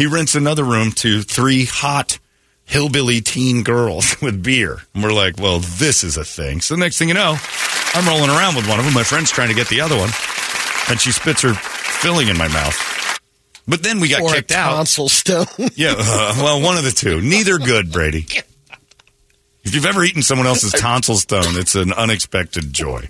[0.00, 2.18] He rents another room to three hot
[2.64, 4.78] hillbilly teen girls with beer.
[4.94, 6.62] And we're like, well, this is a thing.
[6.62, 7.36] So the next thing you know,
[7.92, 8.94] I'm rolling around with one of them.
[8.94, 10.08] My friend's trying to get the other one.
[10.88, 13.20] And she spits her filling in my mouth.
[13.68, 14.76] But then we got or kicked a out.
[14.76, 15.44] tonsil stone.
[15.74, 17.20] Yeah, uh, well, one of the two.
[17.20, 18.24] Neither good, Brady.
[19.64, 23.06] If you've ever eaten someone else's tonsil stone, it's an unexpected joy.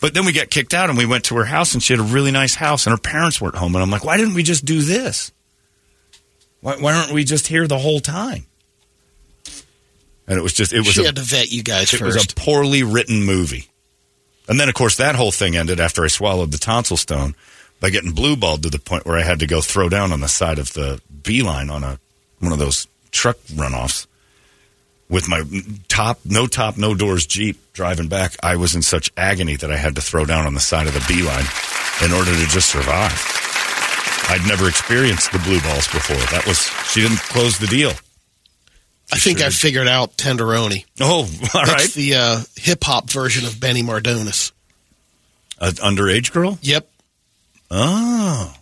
[0.00, 2.00] But then we got kicked out and we went to her house and she had
[2.00, 3.76] a really nice house and her parents weren't home.
[3.76, 5.30] And I'm like, why didn't we just do this?
[6.60, 8.46] Why, why aren't we just here the whole time?
[10.26, 12.16] And it was just, it was she a had to vet you guys it first.
[12.16, 13.68] was a poorly written movie.
[14.48, 17.34] And then, of course, that whole thing ended after I swallowed the tonsil stone
[17.80, 20.20] by getting blue balled to the point where I had to go throw down on
[20.20, 21.98] the side of the beeline on a
[22.38, 24.06] one of those truck runoffs
[25.08, 25.42] with my
[25.88, 28.34] top, no top, no doors Jeep driving back.
[28.42, 30.94] I was in such agony that I had to throw down on the side of
[30.94, 31.44] the beeline
[32.04, 33.49] in order to just survive.
[34.30, 36.16] I'd never experienced the blue balls before.
[36.16, 36.58] That was
[36.92, 37.90] she didn't close the deal.
[39.12, 40.84] I think I figured out tenderoni.
[41.00, 41.22] Oh,
[41.54, 41.90] all That's right.
[41.94, 44.52] the uh, hip hop version of Benny Mardonis.
[45.60, 46.58] An underage girl.
[46.62, 46.88] Yep.
[47.70, 48.54] Oh.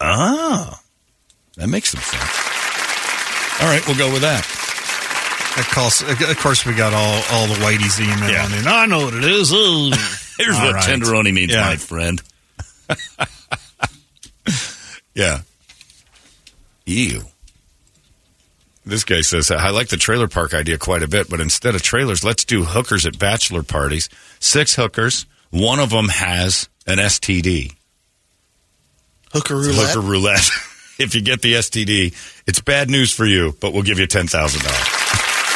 [0.00, 0.80] Oh.
[1.56, 2.22] That makes some sense.
[3.62, 4.40] All right, we'll go with that.
[5.56, 8.28] Of course, of course, we got all all the whitey's email.
[8.28, 8.48] Yeah.
[8.58, 9.50] And I know what it is.
[10.36, 10.84] Here's All what right.
[10.84, 11.60] tenderoni means, Yeah.
[11.60, 12.20] my friend.
[15.14, 15.40] yeah.
[16.86, 17.22] Ew.
[18.86, 21.82] This guy says, I like the trailer park idea quite a bit, but instead of
[21.82, 24.10] trailers, let's do hookers at bachelor parties.
[24.40, 25.24] Six hookers.
[25.50, 27.74] One of them has an STD.
[29.32, 29.94] Hooker roulette.
[29.94, 30.50] Hooker roulette.
[30.98, 32.14] if you get the STD,
[32.46, 34.28] it's bad news for you, but we'll give you $10,000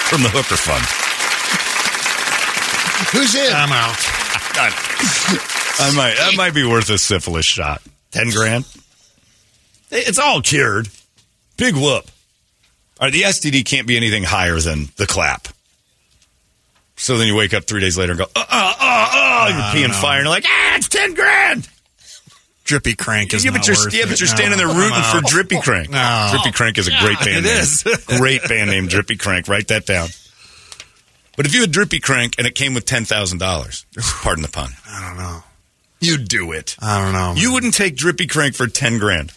[0.08, 0.84] from the hooker fund.
[3.12, 3.52] Who's in?
[3.52, 3.96] I'm out.
[4.58, 7.80] I might that might be worth a syphilis shot.
[8.10, 8.64] Ten grand.
[9.90, 10.88] It's all cured.
[11.56, 12.04] Big whoop.
[13.00, 15.48] All right, the STD can't be anything higher than the clap.
[16.96, 19.88] So then you wake up three days later and go, uh, uh, uh, uh, you're
[19.88, 21.68] peeing fire, and you're like, ah, it's ten grand.
[22.64, 25.20] Drippy crank is yeah, but you're, yeah, but you're standing there rooting for.
[25.26, 25.88] Drippy Crank.
[25.88, 26.28] No.
[26.32, 27.58] Drippy Crank is a great band It name.
[27.60, 27.82] is.
[28.18, 29.48] great band name, Drippy Crank.
[29.48, 30.08] Write that down.
[31.36, 33.86] But if you had Drippy Crank and it came with ten thousand dollars,
[34.22, 35.42] pardon the pun, I don't know.
[36.00, 36.76] you'd do it.
[36.78, 37.40] I don't know.
[37.40, 39.32] You wouldn't take Drippy Crank for ten grand.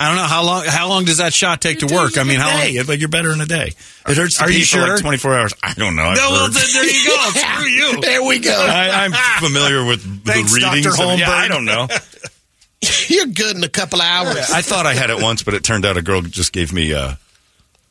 [0.00, 0.64] I don't know how long.
[0.66, 2.18] How long does that shot take to work?
[2.18, 2.86] I mean, how long?
[2.86, 3.72] Like you're better in a day.
[4.08, 4.38] It hurts.
[4.38, 4.98] To Are you for like sure?
[4.98, 5.54] 24 hours.
[5.62, 6.02] I don't know.
[6.02, 7.30] I've No, well, there you go.
[7.34, 8.00] Screw you.
[8.00, 8.50] There we go.
[8.68, 9.12] I, I'm
[9.44, 10.74] familiar with Thanks, the Dr.
[10.74, 10.98] readings.
[11.00, 11.86] of- yeah, I don't know.
[13.06, 14.50] You're good in a couple hours.
[14.50, 16.92] I thought I had it once, but it turned out a girl just gave me
[16.92, 17.14] uh,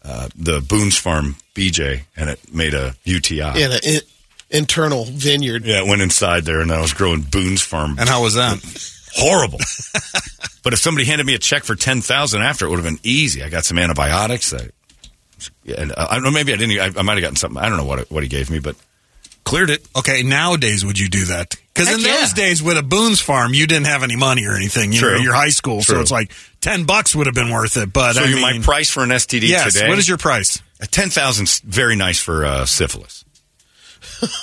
[0.04, 3.54] uh, the Boone's Farm BJ, and it made a UTI.
[3.84, 4.00] in,
[4.50, 5.64] internal vineyard.
[5.64, 7.96] Yeah, it went inside there, and I was growing Boone's Farm.
[8.00, 8.58] And how was that?
[9.14, 9.60] Horrible.
[10.64, 13.00] but if somebody handed me a check for ten thousand after, it would have been
[13.04, 13.44] easy.
[13.44, 14.54] I got some antibiotics.
[14.54, 14.70] I,
[15.78, 16.32] and uh, I don't know.
[16.32, 16.80] Maybe I didn't.
[16.80, 17.62] I, I might have gotten something.
[17.62, 18.76] I don't know what it, what he gave me, but
[19.44, 19.86] cleared it.
[19.98, 21.56] Okay, nowadays would you do that?
[21.74, 22.18] Because Heck in yeah.
[22.18, 24.92] those days with a Boone's Farm, you didn't have any money or anything.
[24.92, 25.16] You True.
[25.16, 27.92] know, your high school, so it's like ten bucks would have been worth it.
[27.92, 29.74] But So I you mean, my price for an STD yes.
[29.74, 29.90] today?
[29.90, 30.62] What is your price?
[30.92, 31.50] ten thousand?
[31.66, 33.26] Very nice for uh, syphilis.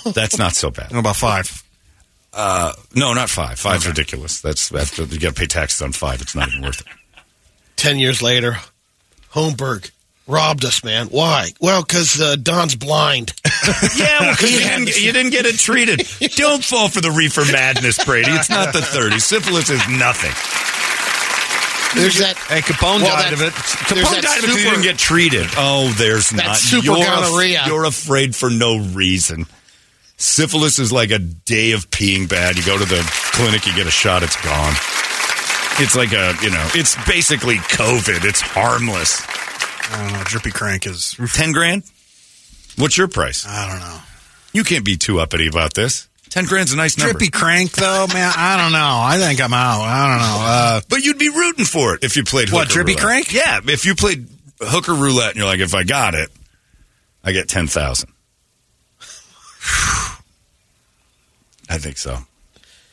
[0.12, 0.92] That's not so bad.
[0.92, 1.62] About five.
[2.32, 3.58] Uh, no, not five.
[3.58, 4.40] Five's ridiculous.
[4.40, 6.20] That's, that's you got to pay taxes on five.
[6.20, 6.86] It's not even worth it.
[7.76, 8.56] Ten years later,
[9.32, 9.90] Holmberg
[10.26, 11.06] robbed us, man.
[11.08, 11.50] Why?
[11.60, 13.32] Well, because uh, Don's blind.
[13.98, 16.00] Yeah, well, 'cause you, didn't, you didn't get it treated.
[16.36, 18.30] Don't fall for the reefer madness, Brady.
[18.30, 19.20] It's not the 30s.
[19.20, 20.32] Syphilis is nothing.
[22.00, 22.36] There's that.
[22.48, 23.52] Hey, Capone Well, died that- of it.
[23.94, 25.46] there's Capone that died because he super- didn't get treated.
[25.56, 26.56] Oh, there's That not.
[26.56, 27.62] super you're, af- gonorrhea.
[27.66, 29.46] you're afraid for no reason.
[30.18, 32.56] Syphilis is like a day of peeing bad.
[32.56, 33.00] You go to the
[33.32, 34.74] clinic, you get a shot, it's gone.
[35.80, 38.24] It's like a, you know, it's basically COVID.
[38.24, 39.22] It's harmless.
[39.92, 40.24] I don't know.
[40.24, 41.14] Drippy Crank is.
[41.34, 41.84] 10 grand?
[42.76, 43.46] What's your price?
[43.46, 43.98] I don't know.
[44.52, 46.08] You can't be too uppity about this.
[46.30, 47.12] 10 grand's a nice number.
[47.12, 48.78] Drippy Crank, though, man, I don't know.
[49.00, 49.82] I think I'm out.
[49.82, 50.38] I don't know.
[50.44, 53.04] Uh, But you'd be rooting for it if you played What, Drippy roulette.
[53.04, 53.32] Crank?
[53.32, 54.26] Yeah, if you played
[54.60, 56.28] hooker roulette and you're like, if I got it,
[57.22, 58.10] I get 10,000.
[61.68, 62.18] I think so.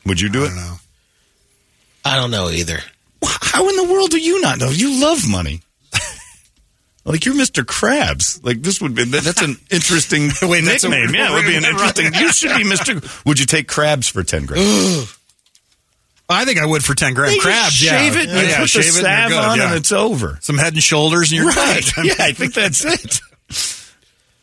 [0.06, 0.48] Would you do I it?
[0.50, 0.76] don't know.
[2.04, 2.80] I don't know either.
[3.24, 4.70] How in the world do you not know?
[4.70, 5.62] You love money.
[7.06, 7.64] like you're Mr.
[7.64, 8.44] Krabs.
[8.44, 11.16] Like this would be that's an interesting Wait, that's a- nickname.
[11.16, 12.14] yeah, it would be an interesting.
[12.14, 13.26] You should be Mr.
[13.26, 15.08] Would you take crabs for ten grand?
[16.28, 17.30] I think I would for 10 grand.
[17.30, 18.00] Hey, you Crabs, yeah.
[18.00, 19.58] shave it, yeah, you oh, yeah, put the shave it, and salve you're good, on,
[19.60, 19.66] yeah.
[19.68, 20.40] and it's over.
[20.42, 21.84] Some head and shoulders, and you're Right?
[21.96, 22.06] good.
[22.06, 23.22] yeah, I think that's it.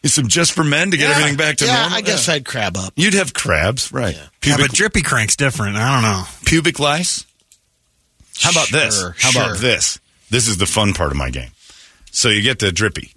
[0.02, 1.98] Is some just for men to get Yeah, everything back to yeah, normal?
[1.98, 2.92] I guess I'd crab up.
[2.96, 4.16] You'd have crabs, right?
[4.16, 5.76] Yeah, Pubic, but Drippy Crank's different.
[5.76, 6.24] I don't know.
[6.44, 7.24] pubic lice.
[8.40, 9.00] How about this?
[9.18, 9.42] How sure.
[9.42, 10.00] about this?
[10.30, 11.50] This is the fun part of my game.
[12.10, 13.12] So you get the drippy,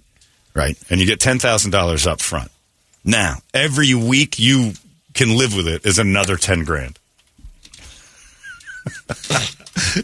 [0.54, 0.76] right?
[0.88, 2.50] And you get ten thousand dollars up front.
[3.04, 4.72] Now every week you
[5.14, 6.98] can live with it is another ten grand.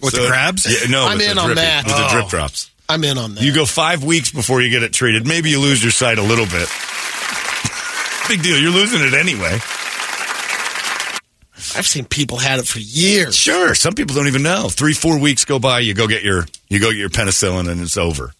[0.03, 0.67] With the crabs?
[0.67, 1.85] Yeah, no, I'm with in the on drippy, that.
[1.87, 2.11] With the Oh.
[2.13, 2.71] drip drops.
[2.89, 3.45] I'm in on that.
[3.45, 5.27] You go five weeks before you get it treated.
[5.27, 6.69] Maybe you lose your sight a little bit.
[8.29, 8.59] Big deal.
[8.59, 9.59] You're losing it anyway.
[11.75, 13.35] I've seen people had it for years.
[13.35, 13.75] Sure.
[13.75, 14.69] Some people don't even know.
[14.69, 17.81] Three, four weeks go by, you go get your you go get your penicillin and
[17.81, 18.33] it's over.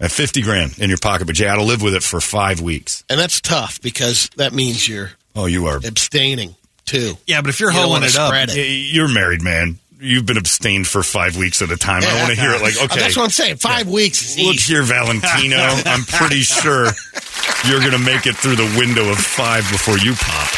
[0.00, 2.60] At fifty grand in your pocket, but you got to live with it for five
[2.62, 3.04] weeks.
[3.10, 5.76] And that's tough because that means you're Oh, you are.
[5.76, 6.54] abstaining
[6.86, 7.14] too.
[7.26, 8.56] Yeah, but if you're You don't hoeing it up, it.
[8.56, 9.78] You're married, man.
[10.02, 12.02] You've been abstained for five weeks at a time.
[12.02, 13.56] I don't want to hear it like, Oh, okay, That's what I'm saying.
[13.56, 14.72] Five weeks is look easy.
[14.72, 15.56] here, Valentino.
[15.84, 16.86] I'm pretty sure
[17.68, 20.48] you're going to make it through the window of five before you pop.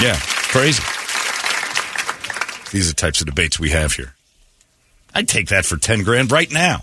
[0.00, 0.18] Yeah,
[0.50, 0.82] crazy.
[2.72, 4.14] These are the types of debates we have here.
[5.14, 6.82] I'd take that for 10 grand right now.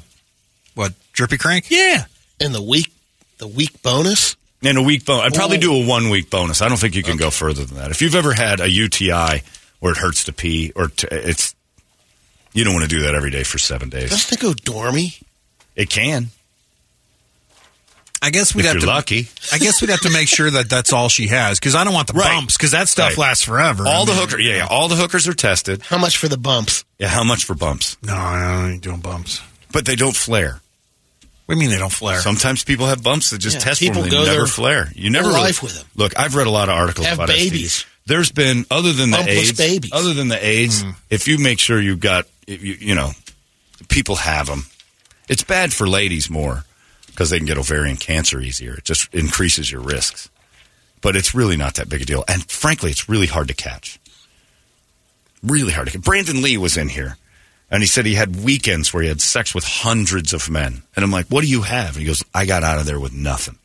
[0.76, 1.70] what, Drippy Crank?
[1.70, 2.06] Yeah.
[2.40, 2.92] And the week,
[3.38, 4.36] the week bonus.
[4.64, 5.26] And a week bonus.
[5.26, 5.62] I'd probably Ooh.
[5.62, 6.62] do a one week bonus.
[6.62, 7.92] I don't think you can go further than that.
[7.92, 9.44] If you've ever had a UTI
[9.84, 11.54] where it hurts to pee or to, it's,
[12.54, 14.12] you don't want to do that every day for seven days.
[14.12, 15.16] Doesn't it go dormy?
[15.76, 16.30] It can.
[18.22, 18.88] I guess we'd If have you're to.
[18.88, 19.28] lucky.
[19.52, 21.94] I guess we'd have to make sure that that's all she has because I don't
[21.94, 22.34] want the Right.
[22.34, 23.18] bumps because that stuff Right.
[23.18, 23.86] lasts forever.
[23.86, 25.82] All I the mean, hooker, yeah, yeah, all the hookers are tested.
[25.82, 26.86] How much for the bumps?
[26.98, 27.98] Yeah, how much for bumps?
[28.02, 29.42] No, I ain't doing bumps.
[29.74, 30.62] But they don't flare.
[31.46, 32.22] What do you mean they don't flare?
[32.22, 34.12] Sometimes people have bumps that just Yeah, test for people them.
[34.12, 34.90] They go never their flare.
[34.96, 35.86] You never whole really- life with them.
[35.96, 37.80] Look, I've read a lot of articles Have about babies.
[37.84, 37.86] STDs.
[38.06, 39.92] There's been other than the Bumpless AIDS, babies.
[39.94, 40.92] other than the AIDS, hmm.
[41.10, 43.12] if you make sure you got, you, you know,
[43.88, 44.66] people have them.
[45.30, 46.66] It's bad for ladies more
[47.08, 48.74] because they can get ovarian cancer easier.
[48.74, 50.30] It just increases your risks.
[51.02, 52.24] But it's really not that big a deal.
[52.28, 54.00] And frankly, it's really hard to catch.
[55.42, 56.02] Really hard to catch.
[56.02, 57.18] Brandon Lee was in here.
[57.70, 60.84] And he said he had weekends where he had sex with hundreds of men.
[60.96, 61.96] And I'm like, what do you have?
[61.96, 63.58] And he goes, I got out of there with nothing.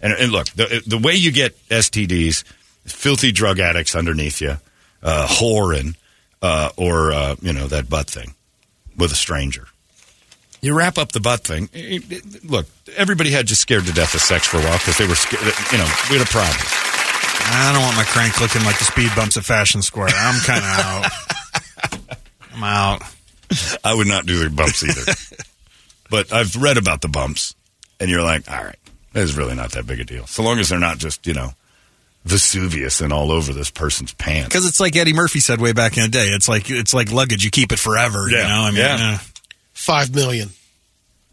[0.00, 2.44] And, and look, the, the way you get STDs,
[2.86, 4.56] filthy drug addicts underneath you,
[5.02, 5.94] uh, whoring,
[6.42, 8.34] uh, or, uh, you know, that butt thing
[8.96, 9.66] with a stranger.
[10.62, 11.68] You wrap up the butt thing.
[11.72, 14.98] It- it- look, everybody had just scared to death of sex for a while because
[14.98, 16.66] they were, scared, you know, we had a problem.
[17.52, 20.10] I don't want my crank looking like the speed bumps at Fashion Square.
[20.14, 22.18] I'm kind of out.
[22.54, 23.02] I'm out.
[23.82, 25.12] I would not do the bumps either.
[26.10, 27.54] but I've read about the bumps,
[27.98, 28.78] and you're like, all right,
[29.14, 30.26] it's really not that big a deal.
[30.26, 31.54] So long as they're not just, you know,
[32.24, 34.48] Vesuvius and all over this person's pants.
[34.48, 36.26] Because it's like Eddie Murphy said way back in the day.
[36.28, 37.44] It's like it's like luggage.
[37.44, 38.28] You keep it forever.
[38.28, 38.48] You Yeah.
[38.48, 38.60] know.
[38.62, 39.14] I mean, Yeah.
[39.14, 39.18] uh,
[39.72, 40.50] Five million.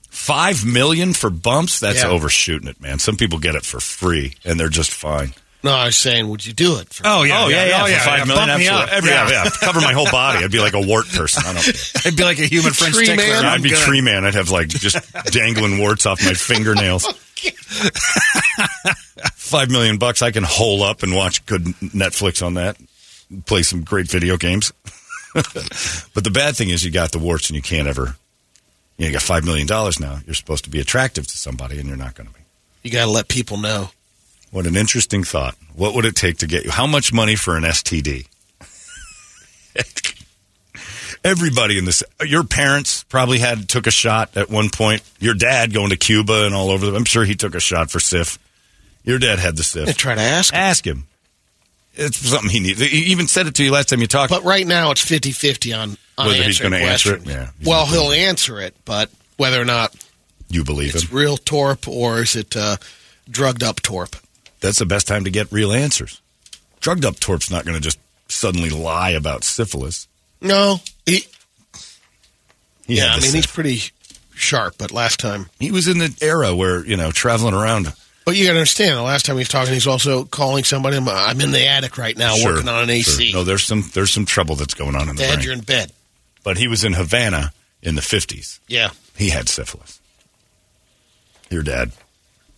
[0.10, 1.80] Five million for bumps?
[1.80, 2.08] That's Yeah.
[2.10, 3.00] overshooting it, man.
[3.00, 5.34] Some people get it for free, and they're just fine.
[5.64, 6.94] No, I was saying, would you do it?
[6.94, 7.44] For, oh yeah.
[7.44, 7.84] oh, yeah, yeah.
[7.84, 8.06] Oh yeah.
[8.06, 8.26] five yeah.
[8.26, 8.92] million, absolutely.
[8.96, 9.30] Every, yeah.
[9.30, 9.44] yeah.
[9.44, 9.50] yeah.
[9.60, 10.44] Cover my whole body.
[10.46, 11.44] I'd be like a wart person.
[11.46, 12.06] I don't.
[12.06, 13.26] I'd be like a human French Tree tickler.
[13.28, 13.46] man?
[13.46, 13.80] I'm I'd be good.
[13.80, 14.24] tree man.
[14.24, 14.98] I'd have like just
[15.32, 17.06] dangling warts off my fingernails.
[19.36, 20.22] Five million bucks.
[20.22, 22.78] I can hole up and watch good Netflix on that.
[23.46, 24.72] Play some great video games.
[25.34, 28.16] but the bad thing is you got the warts and you can't ever.
[28.98, 30.20] You, know, you got five million dollars now.
[30.26, 32.42] You're supposed to be attractive to somebody, and you're not going to be.
[32.84, 33.90] You got to let people know.
[34.52, 35.56] What an interesting thought.
[35.76, 36.72] What would it take to get you?
[36.72, 38.28] How much money for an STD?
[41.28, 45.04] Everybody in this, your parents probably had took a shot at one point.
[45.20, 46.86] Your dad going to Cuba and all over.
[46.86, 48.40] The, I'm sure he took a shot for SIF.
[49.04, 49.88] Your dad had the SIF.
[49.88, 50.60] Yeah, try to ask him.
[50.60, 51.04] Ask him.
[51.96, 52.80] It's something he needs.
[52.80, 54.30] He even said it to you last time you talked.
[54.30, 57.26] But right now it's 50-50 on, on Whether he's gonna answer it?
[57.26, 59.94] Yeah, Well, he'll answer it, but whether or not
[60.48, 61.18] you believe it's him.
[61.18, 62.78] real torp or is it uh,
[63.30, 64.16] drugged up torp?
[64.62, 66.22] That's the best time to get real answers.
[66.80, 68.00] Drugged up Torp's not going to just
[68.30, 70.07] suddenly lie about syphilis.
[70.42, 71.26] No, he.
[72.86, 73.82] He yeah, I the mean he's pretty
[74.34, 75.48] sharp, but last time.
[75.60, 77.94] He was in the era where you know traveling around.
[78.26, 80.98] But you got to understand, the last time he was talking, he's also calling somebody.
[80.98, 83.32] I'm, I'm in the attic right now Sure, working on an AC.
[83.32, 83.40] sure.
[83.40, 85.44] No, there's some there's some trouble that's going on in the Dad, brain.
[85.46, 85.92] you're in bed.
[86.44, 88.60] But he was in Havana in the 50s.
[88.68, 88.90] Yeah.
[89.16, 90.00] He had syphilis.
[91.50, 91.92] Your dad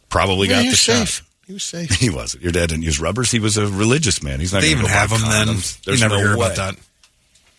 [0.09, 1.07] probably Yeah, got the was shot.
[1.07, 1.25] safe.
[1.47, 1.89] He was safe.
[1.99, 2.43] He wasn't.
[2.43, 3.31] Your dad didn't use rubbers.
[3.31, 4.39] He was a religious man.
[4.39, 5.47] He's not They going to even have them then.
[5.47, 5.77] condoms.
[5.77, 6.45] You There's never no hear way.
[6.47, 6.75] about that.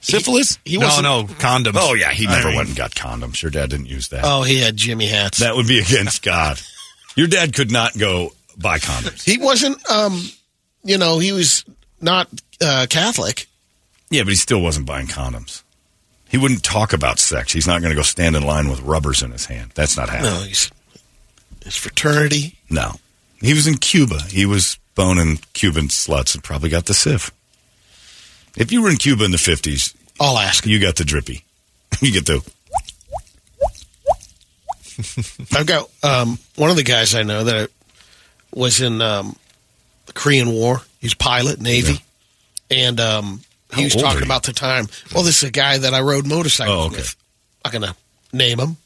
[0.01, 0.59] Syphilis?
[0.65, 1.73] He no, wasn't- no, condoms.
[1.77, 3.43] Oh yeah, he I never mean, went and got condoms.
[3.43, 4.23] Your dad didn't use that.
[4.25, 5.39] Oh, he had Jimmy hats.
[5.39, 6.61] That would be against God.
[7.17, 9.23] Your dad could not go buy condoms.
[9.25, 10.23] He wasn't, um,
[10.85, 11.65] you know, he was
[12.01, 12.29] not
[12.63, 13.47] uh, Catholic.
[14.11, 15.63] Yeah, but he still wasn't buying condoms.
[16.29, 17.53] He wouldn't talk about sex.
[17.53, 19.73] He's not going to go stand in line with rubbers in his hand.
[19.75, 20.33] That's not happening.
[20.33, 20.71] No, he's
[21.65, 22.57] his fraternity.
[22.71, 22.95] No.
[23.41, 24.21] He was in Cuba.
[24.31, 27.33] He was boning Cuban sluts and probably got the SIF.
[28.57, 30.67] If you were in Cuba in the 50s, I'll ask.
[30.67, 31.45] you got the drippy.
[32.01, 32.41] You get the.
[35.57, 37.71] I've got um, one of the guys I know that
[38.55, 39.37] was in um,
[40.07, 40.81] the Korean War.
[41.01, 42.01] He's pilot, Navy,
[42.71, 43.41] and um,
[43.75, 44.87] he was talking about the time.
[45.15, 46.97] Well, this is a guy that I rode motorcycles Oh, okay.
[46.97, 47.17] with.
[47.65, 47.97] I'm not gonna
[48.33, 48.77] name him,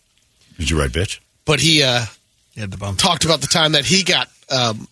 [0.58, 1.20] Did you ride bitch?
[1.44, 2.04] but he uh,
[2.54, 2.98] You had the bump.
[2.98, 4.88] talked about the time that he got um,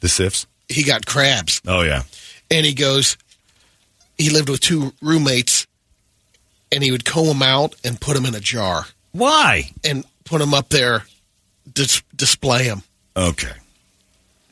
[0.00, 0.46] The SIFs?
[0.68, 2.02] he got crabs, Oh, yeah.
[2.50, 3.16] and he goes,
[4.18, 5.66] he lived with two roommates,
[6.72, 9.70] and he would comb them out and put them in a jar Why?
[9.84, 11.04] and put them up there,
[11.72, 12.82] dis- display them.
[13.16, 13.52] Okay.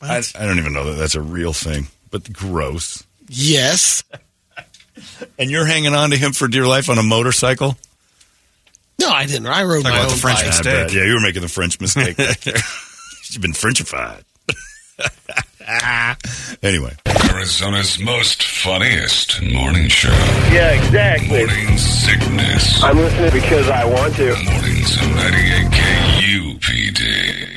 [0.01, 3.03] I, I don't even know that that's a real thing, but gross.
[3.29, 4.03] Yes.
[5.37, 7.77] And you're hanging on to him for dear life on a motorcycle?
[8.99, 9.45] No, I didn't.
[9.45, 10.47] I rode Talk my about own the French bike.
[10.47, 10.93] mistake.
[10.93, 12.17] Yeah, you were making the French mistake.
[13.29, 14.23] You've been Frenchified.
[15.69, 16.15] Ah.
[16.63, 16.95] anyway,
[17.29, 20.09] Arizona's most funniest morning show.
[20.51, 21.45] Yeah, exactly.
[21.45, 22.81] Morning sickness.
[22.81, 24.33] I'm listening because I want to.
[24.45, 27.56] Mornings on 98 KUPD.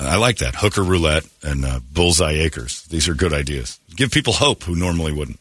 [0.00, 0.54] I like that.
[0.56, 2.82] Hooker roulette and uh, bullseye acres.
[2.84, 3.78] These are good ideas.
[3.94, 5.38] Give people hope who normally wouldn't.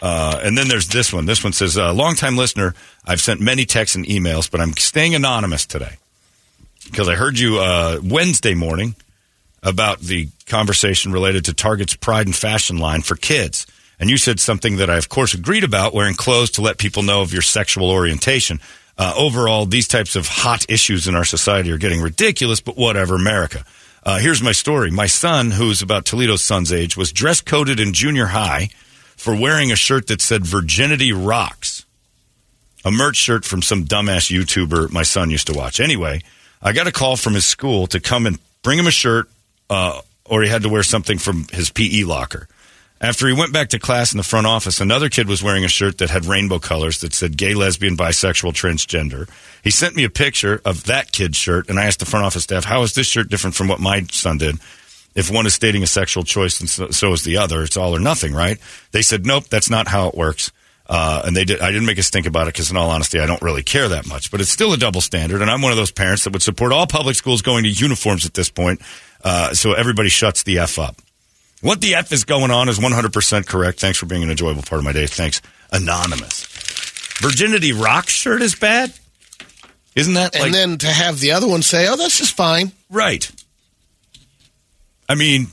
[0.00, 1.26] Uh, and then there's this one.
[1.26, 2.74] This one says, uh, longtime listener,
[3.04, 5.96] I've sent many texts and emails, but I'm staying anonymous today
[6.84, 8.94] because I heard you uh, Wednesday morning
[9.62, 13.66] about the conversation related to Target's Pride and Fashion line for kids.
[13.98, 17.02] And you said something that I, of course, agreed about wearing clothes to let people
[17.02, 18.60] know of your sexual orientation.
[18.96, 23.14] Uh, overall, these types of hot issues in our society are getting ridiculous, but whatever,
[23.14, 23.64] America.
[24.02, 24.90] Uh, here's my story.
[24.90, 28.70] My son, who's about Toledo's son's age, was dress coded in junior high
[29.16, 31.84] for wearing a shirt that said Virginity Rocks.
[32.84, 35.80] A merch shirt from some dumbass YouTuber my son used to watch.
[35.80, 36.22] Anyway,
[36.62, 39.28] I got a call from his school to come and bring him a shirt,
[39.68, 42.48] uh, or he had to wear something from his PE locker.
[43.02, 45.68] After he went back to class in the front office, another kid was wearing a
[45.68, 49.26] shirt that had rainbow colors that said gay, lesbian, bisexual, transgender.
[49.64, 52.42] He sent me a picture of that kid's shirt, and I asked the front office
[52.42, 54.56] staff, how is this shirt different from what my son did?
[55.14, 57.96] If one is stating a sexual choice and so, so is the other, it's all
[57.96, 58.58] or nothing, right?
[58.92, 60.52] They said, nope, that's not how it works.
[60.86, 61.60] Uh, and they did.
[61.60, 63.88] I didn't make a stink about it because, in all honesty, I don't really care
[63.88, 64.32] that much.
[64.32, 66.72] But it's still a double standard, and I'm one of those parents that would support
[66.72, 68.82] all public schools going to uniforms at this point,
[69.22, 70.96] uh, so everybody shuts the f up.
[71.62, 73.80] What the F is going on is 100% correct.
[73.80, 75.06] Thanks for being an enjoyable part of my day.
[75.06, 75.42] Thanks,
[75.72, 76.46] Anonymous.
[77.20, 78.92] Virginity Rock shirt is bad?
[79.94, 83.30] Isn't that And then to have the other one say, "Oh, this is fine." right.
[85.08, 85.48] I mean,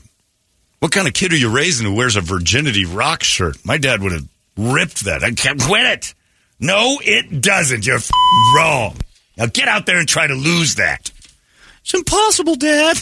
[0.78, 3.56] what kind of kid are you raising who wears a Virginity Rock shirt?
[3.64, 5.24] My dad would have ripped that.
[5.24, 6.14] I can't quit it.
[6.60, 7.84] No, it doesn't.
[7.84, 8.10] You're f-
[8.54, 8.96] wrong.
[9.36, 11.10] Now get out there and try to lose that.
[11.82, 12.98] It's impossible, Dad.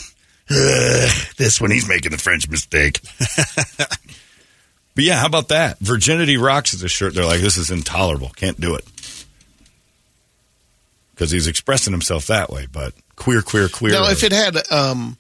[0.49, 3.01] Ugh, this one, he's making the French mistake.
[3.79, 5.79] but yeah, how about that?
[5.81, 7.15] Virginity Rocks is a shirt.
[7.15, 8.31] They're like, this is intolerable.
[8.31, 8.85] Can't do it.
[11.13, 12.67] Because he's expressing himself that way.
[12.71, 13.93] But queer, queer, queer.
[13.93, 15.17] Now, if it had, um,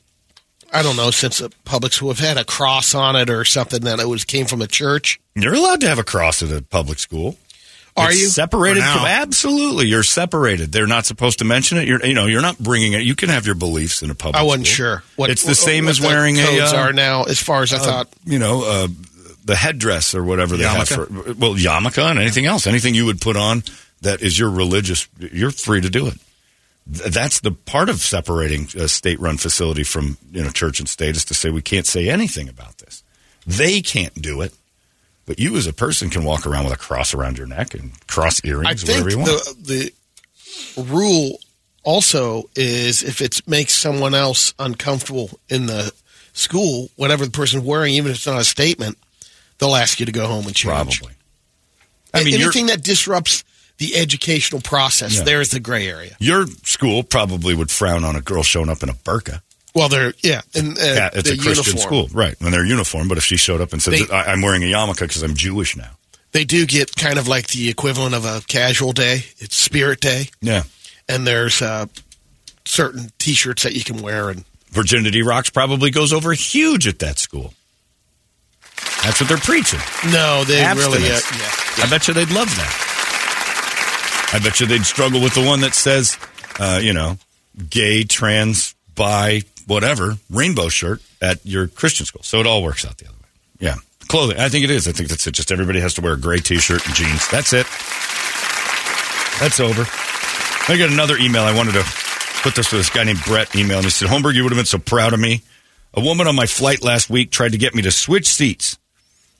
[0.72, 3.80] I don't know, since the Publix would have had a cross on it or something
[3.80, 5.18] that it was came from a church.
[5.34, 7.36] You're allowed to have a cross at a public school.
[7.96, 8.26] Are It's you?
[8.28, 9.86] separated from absolutely?
[9.86, 10.70] You're separated.
[10.72, 11.88] They're not supposed to mention it.
[11.88, 13.02] You're you know you're not bringing it.
[13.02, 14.36] You can have your beliefs in a public.
[14.36, 14.74] I wasn't school.
[14.76, 15.02] sure.
[15.16, 17.72] What, it's the same what as wearing a codes uh, are now, as far as
[17.72, 18.08] I uh, thought.
[18.24, 18.88] You know, uh,
[19.44, 21.06] the headdress or whatever they have for
[21.38, 23.62] well yarmulke and anything else, anything you would put on
[24.02, 25.08] that is your religious.
[25.18, 26.18] You're free to do it.
[26.92, 31.16] Th- That's the part of separating a state-run facility from you know church and state
[31.16, 33.02] is to say we can't say anything about this.
[33.46, 34.52] They can't do it,
[35.26, 37.92] but you as a person can walk around with a cross around your neck and
[38.06, 39.66] cross I earrings, think whatever you want.
[39.66, 39.92] the
[40.76, 41.38] the rule
[41.82, 45.92] also is if it makes someone else uncomfortable in the
[46.32, 48.98] school, whatever the person's wearing, even if it's not a statement,
[49.58, 50.98] they'll ask you to go home and change.
[51.00, 51.12] Probably.
[52.14, 53.44] I mean, anything that disrupts
[53.78, 55.24] the educational process, Yeah.
[55.24, 56.16] there's the gray area.
[56.18, 59.42] Your school probably would frown on a girl showing up in a burqa.
[59.76, 62.08] Well, they're yeah, and uh, yeah, it's a Christian uniform.
[62.08, 62.34] school, right?
[62.40, 65.00] And they're uniform, but if she showed up and said, They- "I'm wearing a yarmulke
[65.00, 65.90] because I'm Jewish now,"
[66.32, 69.26] They do get kind of like the equivalent of a casual day.
[69.38, 70.62] It's Spirit Day, yeah,
[71.10, 71.86] and there's uh,
[72.64, 77.18] certain T-shirts that you can wear, and Virginity Rocks probably goes over huge at that
[77.18, 77.52] school.
[79.04, 79.80] That's what they're preaching.
[80.10, 81.84] no, they really, uh, Abstinence.
[81.84, 84.30] I bet you they'd love that.
[84.32, 86.16] I bet you they'd struggle with the one that says,
[86.58, 87.18] uh, you know,
[87.70, 92.22] gay, trans, bi, whatever, rainbow shirt at your Christian school.
[92.22, 93.28] So it all works out the other way.
[93.58, 93.76] Yeah.
[94.08, 94.38] Clothing.
[94.38, 94.86] I think it is.
[94.86, 95.32] I think that's it.
[95.32, 97.28] Just everybody has to wear a gray t shirt and jeans.
[97.28, 97.66] That's it.
[99.40, 99.84] That's over.
[100.68, 101.42] I got another email.
[101.42, 101.84] I wanted to
[102.42, 103.78] put this to this guy named Brett email.
[103.78, 105.42] And he said, Holmberg, you would have been so proud of me.
[105.94, 108.78] A woman on my flight last week tried to get me to switch seats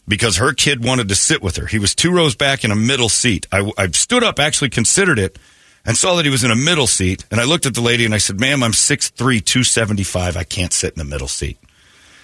[0.09, 1.67] because her kid wanted to sit with her.
[1.67, 3.47] He was two rows back in a middle seat.
[3.53, 5.39] I, I stood up, actually considered it,
[5.87, 7.25] and saw that he was in a middle seat.
[7.31, 10.37] And I looked at the lady and I said, ma'am, I'm 6'3", 275.
[10.37, 11.59] I can't sit in the middle seat.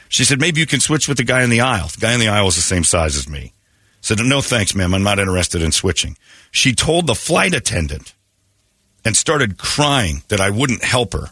[0.09, 1.89] She said, maybe you can switch with the guy in the aisle.
[1.89, 3.53] The guy in the aisle is the same size as me.
[3.55, 4.93] I said, no thanks, ma'am.
[4.93, 6.19] I'm not interested in switching.
[6.51, 8.15] She told the flight attendant
[9.05, 11.31] and started crying that I wouldn't help her.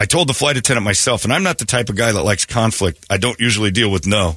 [0.00, 2.46] I told the flight attendant myself, and I'm not the type of guy that likes
[2.46, 3.04] conflict.
[3.10, 4.36] I don't usually deal with no.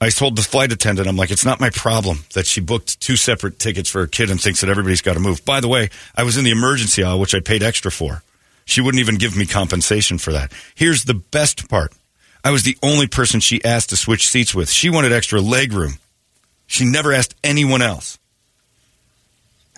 [0.00, 3.16] I told the flight attendant, I'm like, it's not my problem that she booked two
[3.16, 5.44] separate tickets for her kid and thinks that everybody's got to move.
[5.44, 8.22] By the way, I was in the emergency aisle, which I paid extra for.
[8.66, 10.52] She wouldn't even give me compensation for that.
[10.74, 11.92] Here's the best part
[12.42, 14.70] I was the only person she asked to switch seats with.
[14.70, 15.94] She wanted extra leg room.
[16.66, 18.18] She never asked anyone else.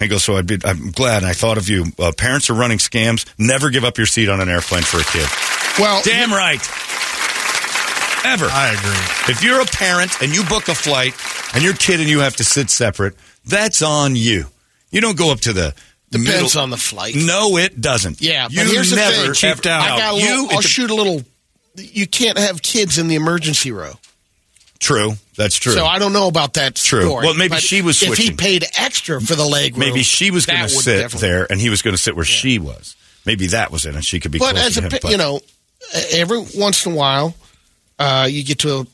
[0.01, 1.25] I go, so I'd be, I'm glad.
[1.25, 1.87] I thought of you.
[1.99, 3.25] Uh, parents are running scams.
[3.39, 5.27] Never give up your seat on an airplane for a kid.
[5.79, 6.61] well, Damn right.
[8.25, 8.47] Ever.
[8.47, 9.33] I agree.
[9.35, 11.14] If you're a parent and you book a flight
[11.55, 13.14] and your kid and you have to sit separate,
[13.45, 14.47] that's on you.
[14.91, 15.75] You don't go up to the,
[16.11, 16.61] the depends middle.
[16.62, 17.14] on the flight.
[17.17, 18.21] No, it doesn't.
[18.21, 19.33] Yeah, you but here's the never thing.
[19.35, 19.83] cheaped out.
[19.83, 21.23] I got a you, I'll a- shoot a little.
[21.77, 23.93] You can't have kids in the emergency row.
[24.79, 25.73] True, that's true.
[25.73, 27.03] So I don't know about that True.
[27.03, 27.25] story.
[27.27, 30.45] Well, maybe she was If he paid extra for the leg room, Maybe she was
[30.47, 32.95] going to sit definitely- there and he was going to sit where she was.
[33.25, 34.91] Maybe that was it, and she could be But close as to a him.
[34.91, 35.41] pa- but- you know,
[36.12, 37.35] every once in a while,
[37.99, 38.86] uh, you get to a,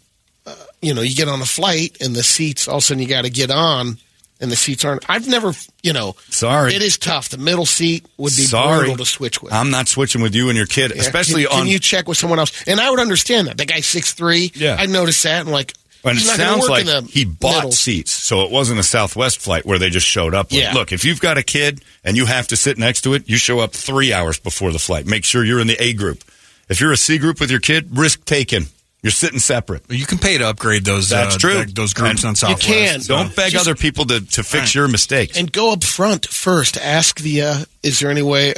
[0.50, 2.68] uh, you know, you get on a flight and the seats.
[2.68, 3.98] All of a sudden, you got to get on,
[4.40, 5.08] and the seats aren't.
[5.08, 6.74] I've never, you know, Sorry.
[6.74, 7.28] it is tough.
[7.28, 8.80] The middle seat would be Sorry.
[8.80, 9.52] brutal to switch with.
[9.52, 11.02] I'm not switching with you and your kid, Yeah.
[11.02, 11.58] especially can, on.
[11.60, 12.66] Can you check with someone else?
[12.66, 13.56] And I would understand that.
[13.58, 14.50] The guy's six three.
[14.54, 14.76] Yeah.
[14.78, 15.42] I noticed that.
[15.42, 15.74] and like,
[16.04, 17.72] And it he's not gonna sounds like he bought middle.
[17.72, 20.50] seats, so it wasn't a Southwest flight where they just showed up.
[20.50, 20.72] Like, Yeah.
[20.74, 23.36] Look, if you've got a kid and you have to sit next to it, you
[23.36, 25.06] show up three hours before the flight.
[25.06, 26.24] Make sure you're in the A group.
[26.68, 28.66] If you're a C group with your kid, risk taken.
[29.02, 29.82] You're sitting separate.
[29.90, 31.08] You can pay to upgrade those.
[31.08, 31.54] That's uh, true.
[31.54, 32.68] that- Those groups And on Southwest.
[32.68, 33.00] You can.
[33.00, 34.74] so- Don't beg Just- other people to, to fix Right.
[34.76, 35.36] your mistakes.
[35.36, 36.76] and go up front first.
[36.76, 37.42] Ask the.
[37.42, 38.54] Uh, is there any way?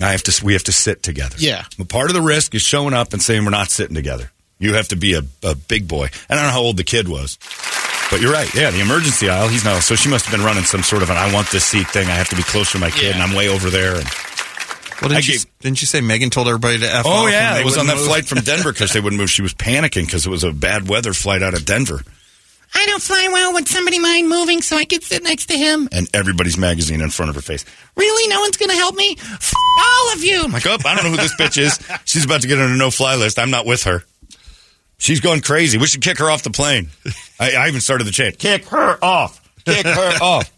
[0.00, 0.44] I have to.
[0.44, 1.36] We have to sit together.
[1.38, 1.64] Yeah.
[1.78, 4.30] But part of the risk is showing up and saying we're not sitting together.
[4.58, 6.10] You have to be a, a big boy.
[6.28, 7.38] I don't know how old the kid was,
[8.10, 8.52] but you're right.
[8.54, 9.48] Yeah, the emergency aisle.
[9.48, 9.82] He's not.
[9.82, 12.06] So she must have been running some sort of an "I want this seat" thing.
[12.08, 13.12] I have to be closer to my kid, Yeah.
[13.14, 13.96] and I'm way over there.
[13.96, 14.06] And
[15.00, 17.64] Well, didn't, you, didn't you say Megan told everybody to F Oh off yeah, it
[17.64, 18.06] was on that move?
[18.06, 19.30] flight from Denver because they wouldn't move.
[19.30, 22.02] She was panicking because it was a bad weather flight out of Denver,
[22.74, 23.52] I don't fly well.
[23.54, 25.88] Would somebody mind moving so I could sit next to him?
[25.92, 27.64] and everybody's magazine in front of her face.
[27.96, 28.28] Really?
[28.28, 29.16] No one's going to help me?
[29.18, 30.42] F- all of you.
[30.44, 31.78] I'm like, oh, I don't know who this bitch is.
[32.04, 33.38] She's about to get on a no-fly list.
[33.38, 34.04] I'm not with her.
[34.98, 35.78] She's going crazy.
[35.78, 36.88] We should kick her off the plane.
[37.38, 39.40] I, I even started the chant: "Kick her off!
[39.66, 40.50] Kick her off!"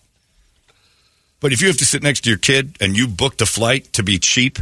[1.41, 3.93] But if you have to sit next to your kid and you booked a flight
[3.93, 4.59] to be cheap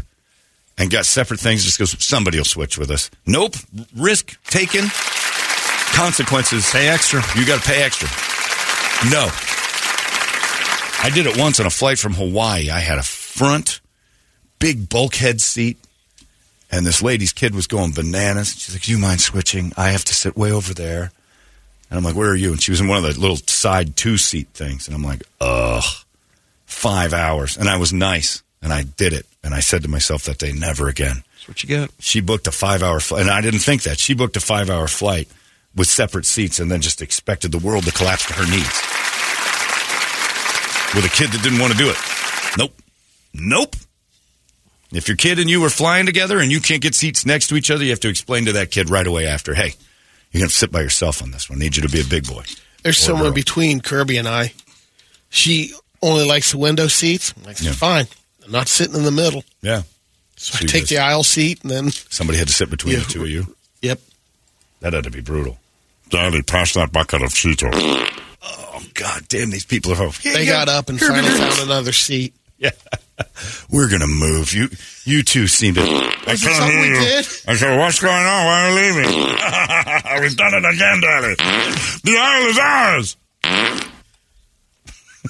[0.77, 3.11] and got separate things, just goes somebody will switch with us.
[3.25, 3.55] Nope,
[3.97, 4.87] risk taken,
[5.95, 6.71] consequences.
[6.71, 7.23] Pay extra.
[7.37, 8.09] You got to pay extra.
[9.11, 9.29] No.
[11.03, 12.71] I did it once on a flight from Hawaii.
[12.71, 13.81] I had a front,
[14.59, 15.79] big bulkhead seat,
[16.71, 18.55] and this lady's kid was going bananas.
[18.59, 19.73] She's like, Do you mind switching?
[19.77, 21.13] I have to sit way over there.
[21.91, 22.53] And I'm like, Where are you?
[22.53, 24.89] And she was in one of the little side two seat things.
[24.89, 25.85] And I'm like, Ugh,
[26.67, 27.57] five hours.
[27.57, 29.27] And I was nice, and I did it.
[29.43, 31.23] And I said to myself that day, Never again.
[31.35, 31.91] That's what you get.
[31.99, 33.99] She booked a five hour flight, and I didn't think that.
[33.99, 35.29] She booked a five hour flight
[35.75, 38.83] with separate seats and then just expected the world to collapse to her knees.
[40.95, 41.97] With a kid that didn't want to do it.
[42.57, 42.73] Nope.
[43.35, 43.77] Nope.
[44.93, 47.57] If your kid and you were flying together and you can't get seats next to
[47.57, 49.75] each other, you have to explain to that kid right away after, hey,
[50.31, 51.59] you're going to sit by yourself on this one.
[51.59, 52.45] I need you to be a big boy.
[52.83, 53.33] There's someone girl.
[53.33, 54.53] between Kirby and I.
[55.29, 55.73] She
[56.07, 57.33] only likes the window seats.
[57.37, 57.73] I'm like, Yeah.
[57.73, 58.07] fine.
[58.45, 59.45] I'm not sitting in the middle.
[59.63, 59.83] Yeah.
[60.37, 62.95] So She I take was- the aisle seat and then, Somebody had to sit between
[62.95, 63.01] Yeah.
[63.01, 63.55] the two of you.
[63.83, 64.01] yep.
[64.81, 65.59] That had to be brutal.
[66.11, 67.73] Daddy, pass that bucket of Cheetos.
[68.43, 70.11] Oh, God damn, these people are.
[70.23, 72.35] They got up and finally found another seat.
[72.59, 72.71] Yeah.
[73.71, 74.53] We're going to move.
[74.53, 74.69] You
[75.05, 75.81] you two seem to.
[75.83, 77.27] I Is it something we did?
[77.49, 78.45] I said, what's going on?
[78.47, 80.21] Why are you leaving?
[80.23, 81.35] We've done it again, Daddy.
[82.05, 83.17] The aisle is ours.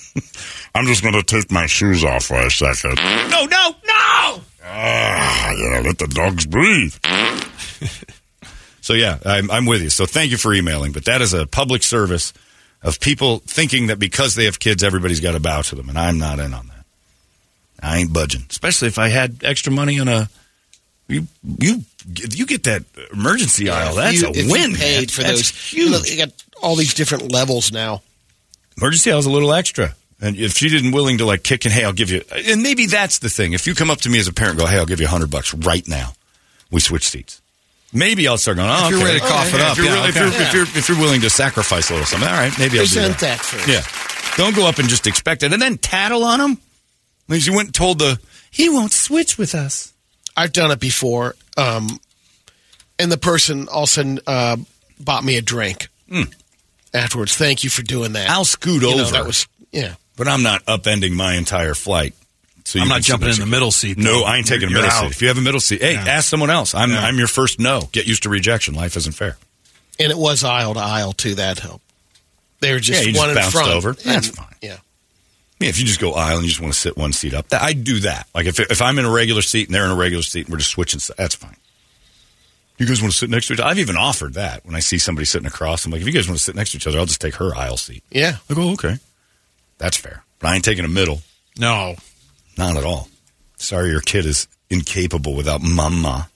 [0.75, 2.97] I'm just going to take my shoes off for a second.
[2.97, 4.41] No, no, no!
[4.65, 6.95] Ah, you know, let the dogs breathe.
[8.87, 9.91] So yeah, I'm, I'm with you.
[9.91, 12.33] So thank you for emailing, but that is a public service
[12.85, 15.99] of people thinking that because they have kids, everybody's got to bow to them, and
[15.99, 16.85] I'm not in on that.
[17.83, 20.29] I ain't budging, especially if I had extra money on a.
[21.09, 21.27] You
[21.59, 21.83] you
[22.31, 23.97] you get that emergency aisle.
[23.97, 24.71] That's you, a if win.
[24.71, 25.07] You paid man.
[25.09, 25.73] for That's those.
[25.73, 26.33] You, know, you got
[26.63, 28.03] all these different levels now.
[28.81, 29.95] Emergency aisle's a little extra.
[30.21, 32.87] And if she didn't willing to like kick and hey, I'll give you, and maybe
[32.87, 33.53] that's the thing.
[33.53, 35.07] If you come up to me as a parent, and go, hey, I'll give you
[35.07, 36.13] a hundred bucks right now.
[36.71, 37.43] We switch seats.
[37.93, 38.69] Maybe I'll start going.
[38.71, 39.07] Oh, If you're okay.
[39.09, 40.21] ready to cough it up, If you're, yeah, if, okay.
[40.21, 42.87] you're, if, you're, if you're willing to sacrifice a little something, all right, maybe I'll
[42.87, 43.39] do Present that.
[43.39, 43.69] that first.
[43.69, 43.83] Yeah.
[44.37, 46.59] Don't go up and just expect it and then tattle on him.
[47.29, 48.19] Because you went and told the,
[48.51, 49.93] he won't switch with us.
[50.37, 51.35] I've done it before.
[51.57, 52.01] Um,
[52.99, 54.57] and the person all of a sudden uh,
[54.99, 55.89] bought me a drink
[56.97, 57.37] afterwards.
[57.37, 58.29] Thank you for doing that.
[58.31, 59.13] I'll scoot You know, over.
[59.13, 59.95] that was yeah.
[60.17, 62.15] But I'm not upending my entire flight.
[62.65, 64.23] So I'm not jumping in the middle seat, No.
[64.25, 65.03] I ain't taking a middle out.
[65.03, 65.11] seat.
[65.13, 66.05] If you have a middle seat, hey, Yeah.
[66.05, 66.75] ask someone else.
[66.75, 67.05] I'm Yeah.
[67.07, 67.89] I'm your first no.
[67.93, 68.75] Get used to rejection.
[68.75, 69.37] Life isn't fair.
[70.01, 71.37] And it was aisle to aisle too.
[71.37, 71.85] That helped.
[72.61, 73.71] They were just Yeah, you one just in bounced front.
[73.71, 73.91] over.
[73.91, 74.47] And- That's fine.
[74.63, 74.79] Yeah.
[75.61, 77.49] Yeah, if you just go aisle and you just want to sit one seat up,
[77.51, 78.27] that, I'd do that.
[78.35, 80.53] Like if if I'm in a regular seat and they're in a regular seat and
[80.53, 81.57] we're just switching, si- that's fine.
[82.79, 83.69] You guys want to sit next to each other?
[83.71, 85.87] I've even offered that when I see somebody sitting across.
[85.87, 87.37] I'm like, if you guys want to sit next to each other, I'll just take
[87.37, 88.03] her aisle seat.
[88.11, 88.37] Yeah.
[88.51, 88.97] I go, okay,
[89.79, 90.23] that's fair.
[90.39, 91.23] But I ain't taking a middle,
[91.59, 91.97] No.
[92.59, 93.09] not at all.
[93.57, 96.29] Sorry, your kid is incapable without mama.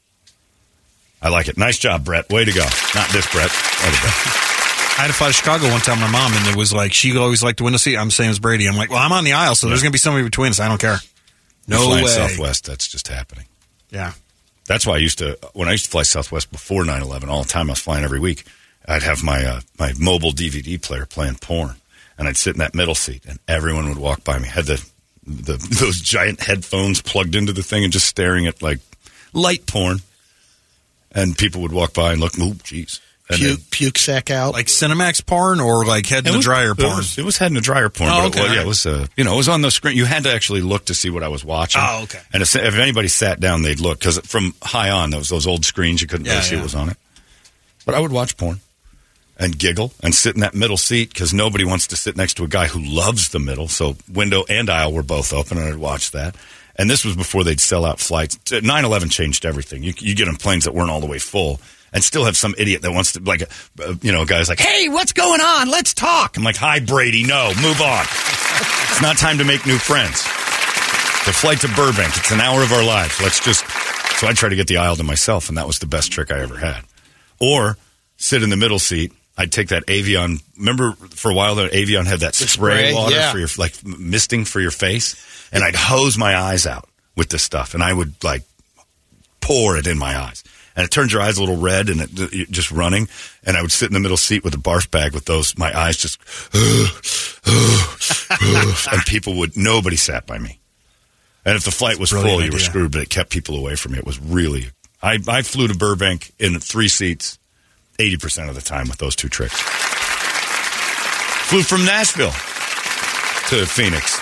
[1.20, 1.58] I like it.
[1.58, 2.30] Nice job, Brett.
[2.30, 2.64] Way to go.
[2.94, 3.50] Not this Brett.
[3.52, 7.16] I had to fly to Chicago one time, my mom, and it was like, she
[7.18, 7.96] always liked to win the window seat.
[7.98, 8.66] I'm the same as Brady.
[8.66, 10.60] I'm like, well, I'm on the aisle, so there's going to be somebody between us.
[10.60, 10.96] I don't care.
[11.68, 12.06] No way.
[12.06, 13.44] Southwest, that's just happening.
[13.90, 14.12] Yeah.
[14.70, 17.48] That's why I used to when I used to fly Southwest before 9/11 all the
[17.48, 17.70] time.
[17.70, 18.44] I was flying every week.
[18.86, 21.74] I'd have my uh, my mobile DVD player playing porn,
[22.16, 24.46] and I'd sit in that middle seat, and everyone would walk by me.
[24.46, 24.88] Had the
[25.26, 28.78] the those giant headphones plugged into the thing and just staring at like
[29.32, 30.02] light porn,
[31.10, 32.34] and people would walk by and look.
[32.38, 33.00] Oh, jeez.
[33.36, 34.52] Puke, then- puke sack out.
[34.52, 36.96] Like Cinemax porn or like head in the was- dryer it porn?
[36.96, 38.10] was- It was head in the dryer porn.
[38.12, 38.50] Oh, but okay.
[38.50, 38.84] It, yeah, it was.
[38.86, 39.96] Uh, you know, it was on the screen.
[39.96, 41.82] You had to actually look to see what I was watching.
[41.84, 42.20] Oh, okay.
[42.32, 45.64] And if, if anybody sat down, they'd look because from high on, those those old
[45.64, 46.60] screens, you couldn't Yeah, really see yeah.
[46.60, 46.96] what was on it.
[47.86, 48.60] But I would watch porn
[49.38, 52.44] and giggle and sit in that middle seat because nobody wants to sit next to
[52.44, 53.68] a guy who loves the middle.
[53.68, 56.36] So window and aisle were both open, and I'd watch that.
[56.76, 58.38] And this was before they'd sell out flights.
[58.50, 59.82] 9 11 changed everything.
[59.82, 61.60] You, you get on planes that weren't all the way full
[61.92, 64.60] and still have some idiot that wants to, like, uh, you know, a guy's like,
[64.60, 65.68] hey, what's going on?
[65.70, 66.36] Let's talk.
[66.36, 67.24] I'm like, hi, Brady.
[67.24, 68.04] No, move on.
[68.90, 70.22] it's not time to make new friends.
[71.26, 73.20] The flight to Burbank, it's an hour of our lives.
[73.20, 73.64] Let's just.
[74.18, 76.30] So I tried to get the aisle to myself, and that was the best trick
[76.30, 76.82] I ever had.
[77.40, 77.76] Or
[78.16, 79.12] sit in the middle seat.
[79.36, 80.40] I'd take that Evian.
[80.58, 83.32] Remember, for a while, that Evian had that spray, spray, water yeah.
[83.32, 87.42] for your like misting for your face, and I'd hose my eyes out with this
[87.42, 88.42] stuff, and I would like
[89.40, 90.44] pour it in my eyes.
[90.76, 93.08] And it turns your eyes a little red and it, just running.
[93.44, 95.76] And I would sit in the middle seat with a barf bag with those, my
[95.76, 96.20] eyes just,
[98.92, 100.60] and people would, nobody sat by me.
[101.44, 103.74] And if the flight was full, brilliant you were screwed, but it kept people away
[103.76, 103.98] from me.
[103.98, 104.70] It was really,
[105.02, 107.38] I, I flew to Burbank in three seats
[107.98, 109.60] 80% of the time with those two tricks.
[111.48, 114.18] Flew from Nashville to Phoenix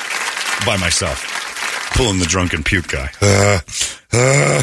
[0.65, 3.11] by myself, pulling the drunken puke guy.
[3.21, 3.61] Uh,
[4.13, 4.63] uh,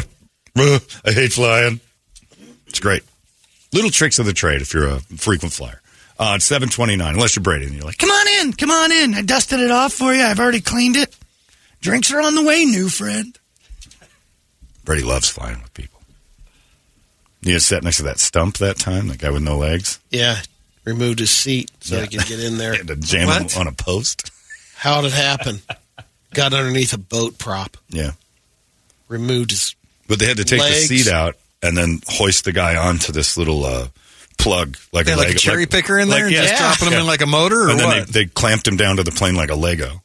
[0.56, 1.80] I hate flying.
[2.66, 3.02] It's great.
[3.72, 5.80] Little tricks of the trade if you're a frequent flyer.
[6.18, 9.14] Uh, it's 729, unless you're Brady and you're like, Come on in, come on in.
[9.14, 10.22] I dusted it off for you.
[10.22, 11.14] I've already cleaned it.
[11.82, 13.38] Drinks are on the way, new friend.
[14.84, 16.00] Brady loves flying with people.
[17.42, 20.00] You sat next to that stump that time, that guy with no legs.
[20.10, 20.38] Yeah,
[20.84, 22.74] removed his seat so he could get in there.
[22.76, 23.52] Had to jam What?
[23.52, 24.30] him on a post.
[24.76, 25.60] How'd it happen?
[26.32, 28.12] Got underneath a boat prop, Yeah.
[29.08, 29.74] removed his.
[30.08, 30.88] But they had to take Legs.
[30.88, 33.88] the seat out and then hoist the guy onto this little uh,
[34.38, 37.00] plug, like Yeah, a like a Lego- cherry picker in there and just dropping him
[37.00, 38.06] in like a motor or and then what?
[38.08, 40.02] They, they clamped him down to the plane like a Lego.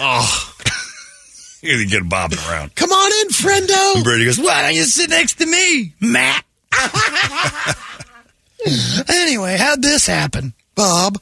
[0.00, 0.50] Oh,
[1.62, 2.74] You get bobbing around.
[2.74, 3.94] Come on in, friendo.
[3.94, 6.44] And Brady goes, Why don't you sit next to me, Matt?
[9.08, 11.18] anyway, how'd this happen, Bob?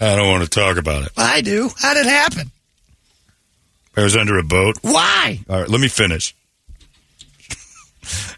[0.00, 1.12] I don't want to talk about it.
[1.16, 1.70] I do.
[1.78, 2.50] How'd it happen?
[3.96, 4.78] I was under a boat.
[4.82, 5.38] Why?
[5.48, 6.34] All right, let me finish.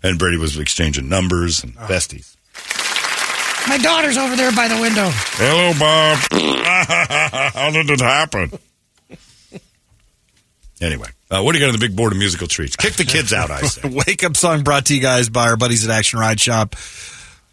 [0.03, 1.87] And Brady was exchanging numbers and Oh.
[1.87, 2.35] besties.
[3.69, 5.09] My daughter's over there by the window.
[5.11, 6.19] Hello, Bob.
[7.55, 8.53] How did it happen?
[10.81, 12.77] Anyway, uh, what do you got on the big board of musical treats?
[12.77, 13.89] Kick the kids out, I say.
[14.07, 16.77] Wake up song brought to you guys by our buddies at Action Ride Shop.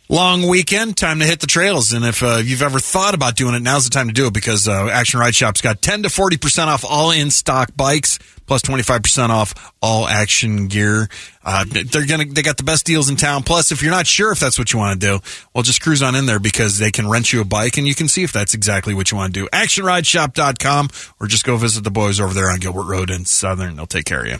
[0.09, 1.93] Long weekend, time to hit the trails.
[1.93, 4.33] And if uh, you've ever thought about doing it, now's the time to do it
[4.33, 8.61] because uh, Action Ride Shop's got 10 to 40% off all in stock bikes, plus
[8.63, 11.07] 25% off all action gear.
[11.41, 13.43] Uh, they're gonna, they got the best deals in town.
[13.43, 15.19] Plus, if you're not sure if that's what you want to do,
[15.55, 17.95] well, just cruise on in there because they can rent you a bike and you
[17.95, 19.47] can see if that's exactly what you want to do.
[19.53, 20.89] ActionRideShop.com
[21.21, 23.77] or just go visit the boys over there on Gilbert Road in Southern.
[23.77, 24.37] They'll take care of you.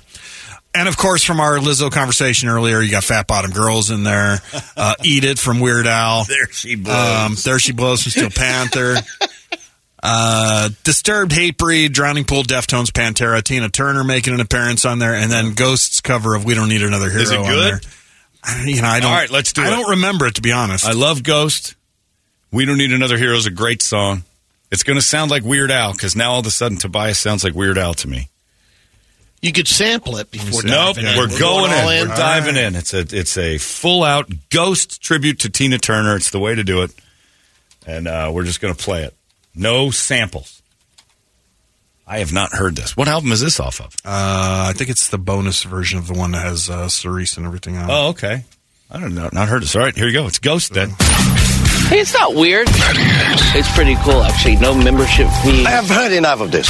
[0.75, 4.39] And of course, from our Lizzo conversation earlier, you got Fat Bottom Girls in there.
[4.75, 6.23] Uh, Eat It from Weird Al.
[6.25, 6.95] There she blows.
[6.95, 8.95] Um, there she blows from Steel Panther.
[10.05, 15.31] Uh, Disturbed Hatebreed, Drowning Pool, Deftones, Pantera, Tina Turner making an appearance on there, and
[15.31, 17.21] then Ghosts cover of We Don't Need Another Hero.
[17.21, 17.85] Is it good?
[18.43, 19.09] I, you know, I don't.
[19.09, 19.69] All right, let's do I it.
[19.69, 20.85] don't remember it to be honest.
[20.85, 21.75] I love Ghost.
[22.51, 24.23] We Don't Need Another Hero is a great song.
[24.71, 27.45] It's going to sound like Weird Al because now all of a sudden Tobias sounds
[27.45, 28.27] like Weird Al to me.
[29.43, 30.63] You could sample it before.
[30.63, 31.17] Nope, diving in.
[31.17, 32.07] we're, going, all in.
[32.07, 32.77] We're diving in.
[32.77, 36.15] It's a it's a full out Ghost tribute to Tina Turner.
[36.15, 36.91] It's the way to do it,
[37.85, 39.13] and uh, we're just going to play it.
[39.53, 40.61] No samples.
[42.07, 42.95] I have not heard this.
[42.95, 43.93] What album is this off of?
[44.05, 47.45] Uh, I think it's the bonus version of the one that has uh, Cerise and
[47.45, 47.89] everything on.
[47.89, 47.93] it.
[47.93, 48.45] Oh, okay.
[48.89, 49.29] I don't know.
[49.33, 49.75] Not heard this.
[49.75, 50.25] All right, here you go.
[50.25, 50.91] It's Ghost then.
[51.89, 52.67] Hey, it's not weird.
[52.69, 54.55] It's pretty cool, actually.
[54.55, 55.65] No membership fee.
[55.65, 56.69] I have heard enough of this.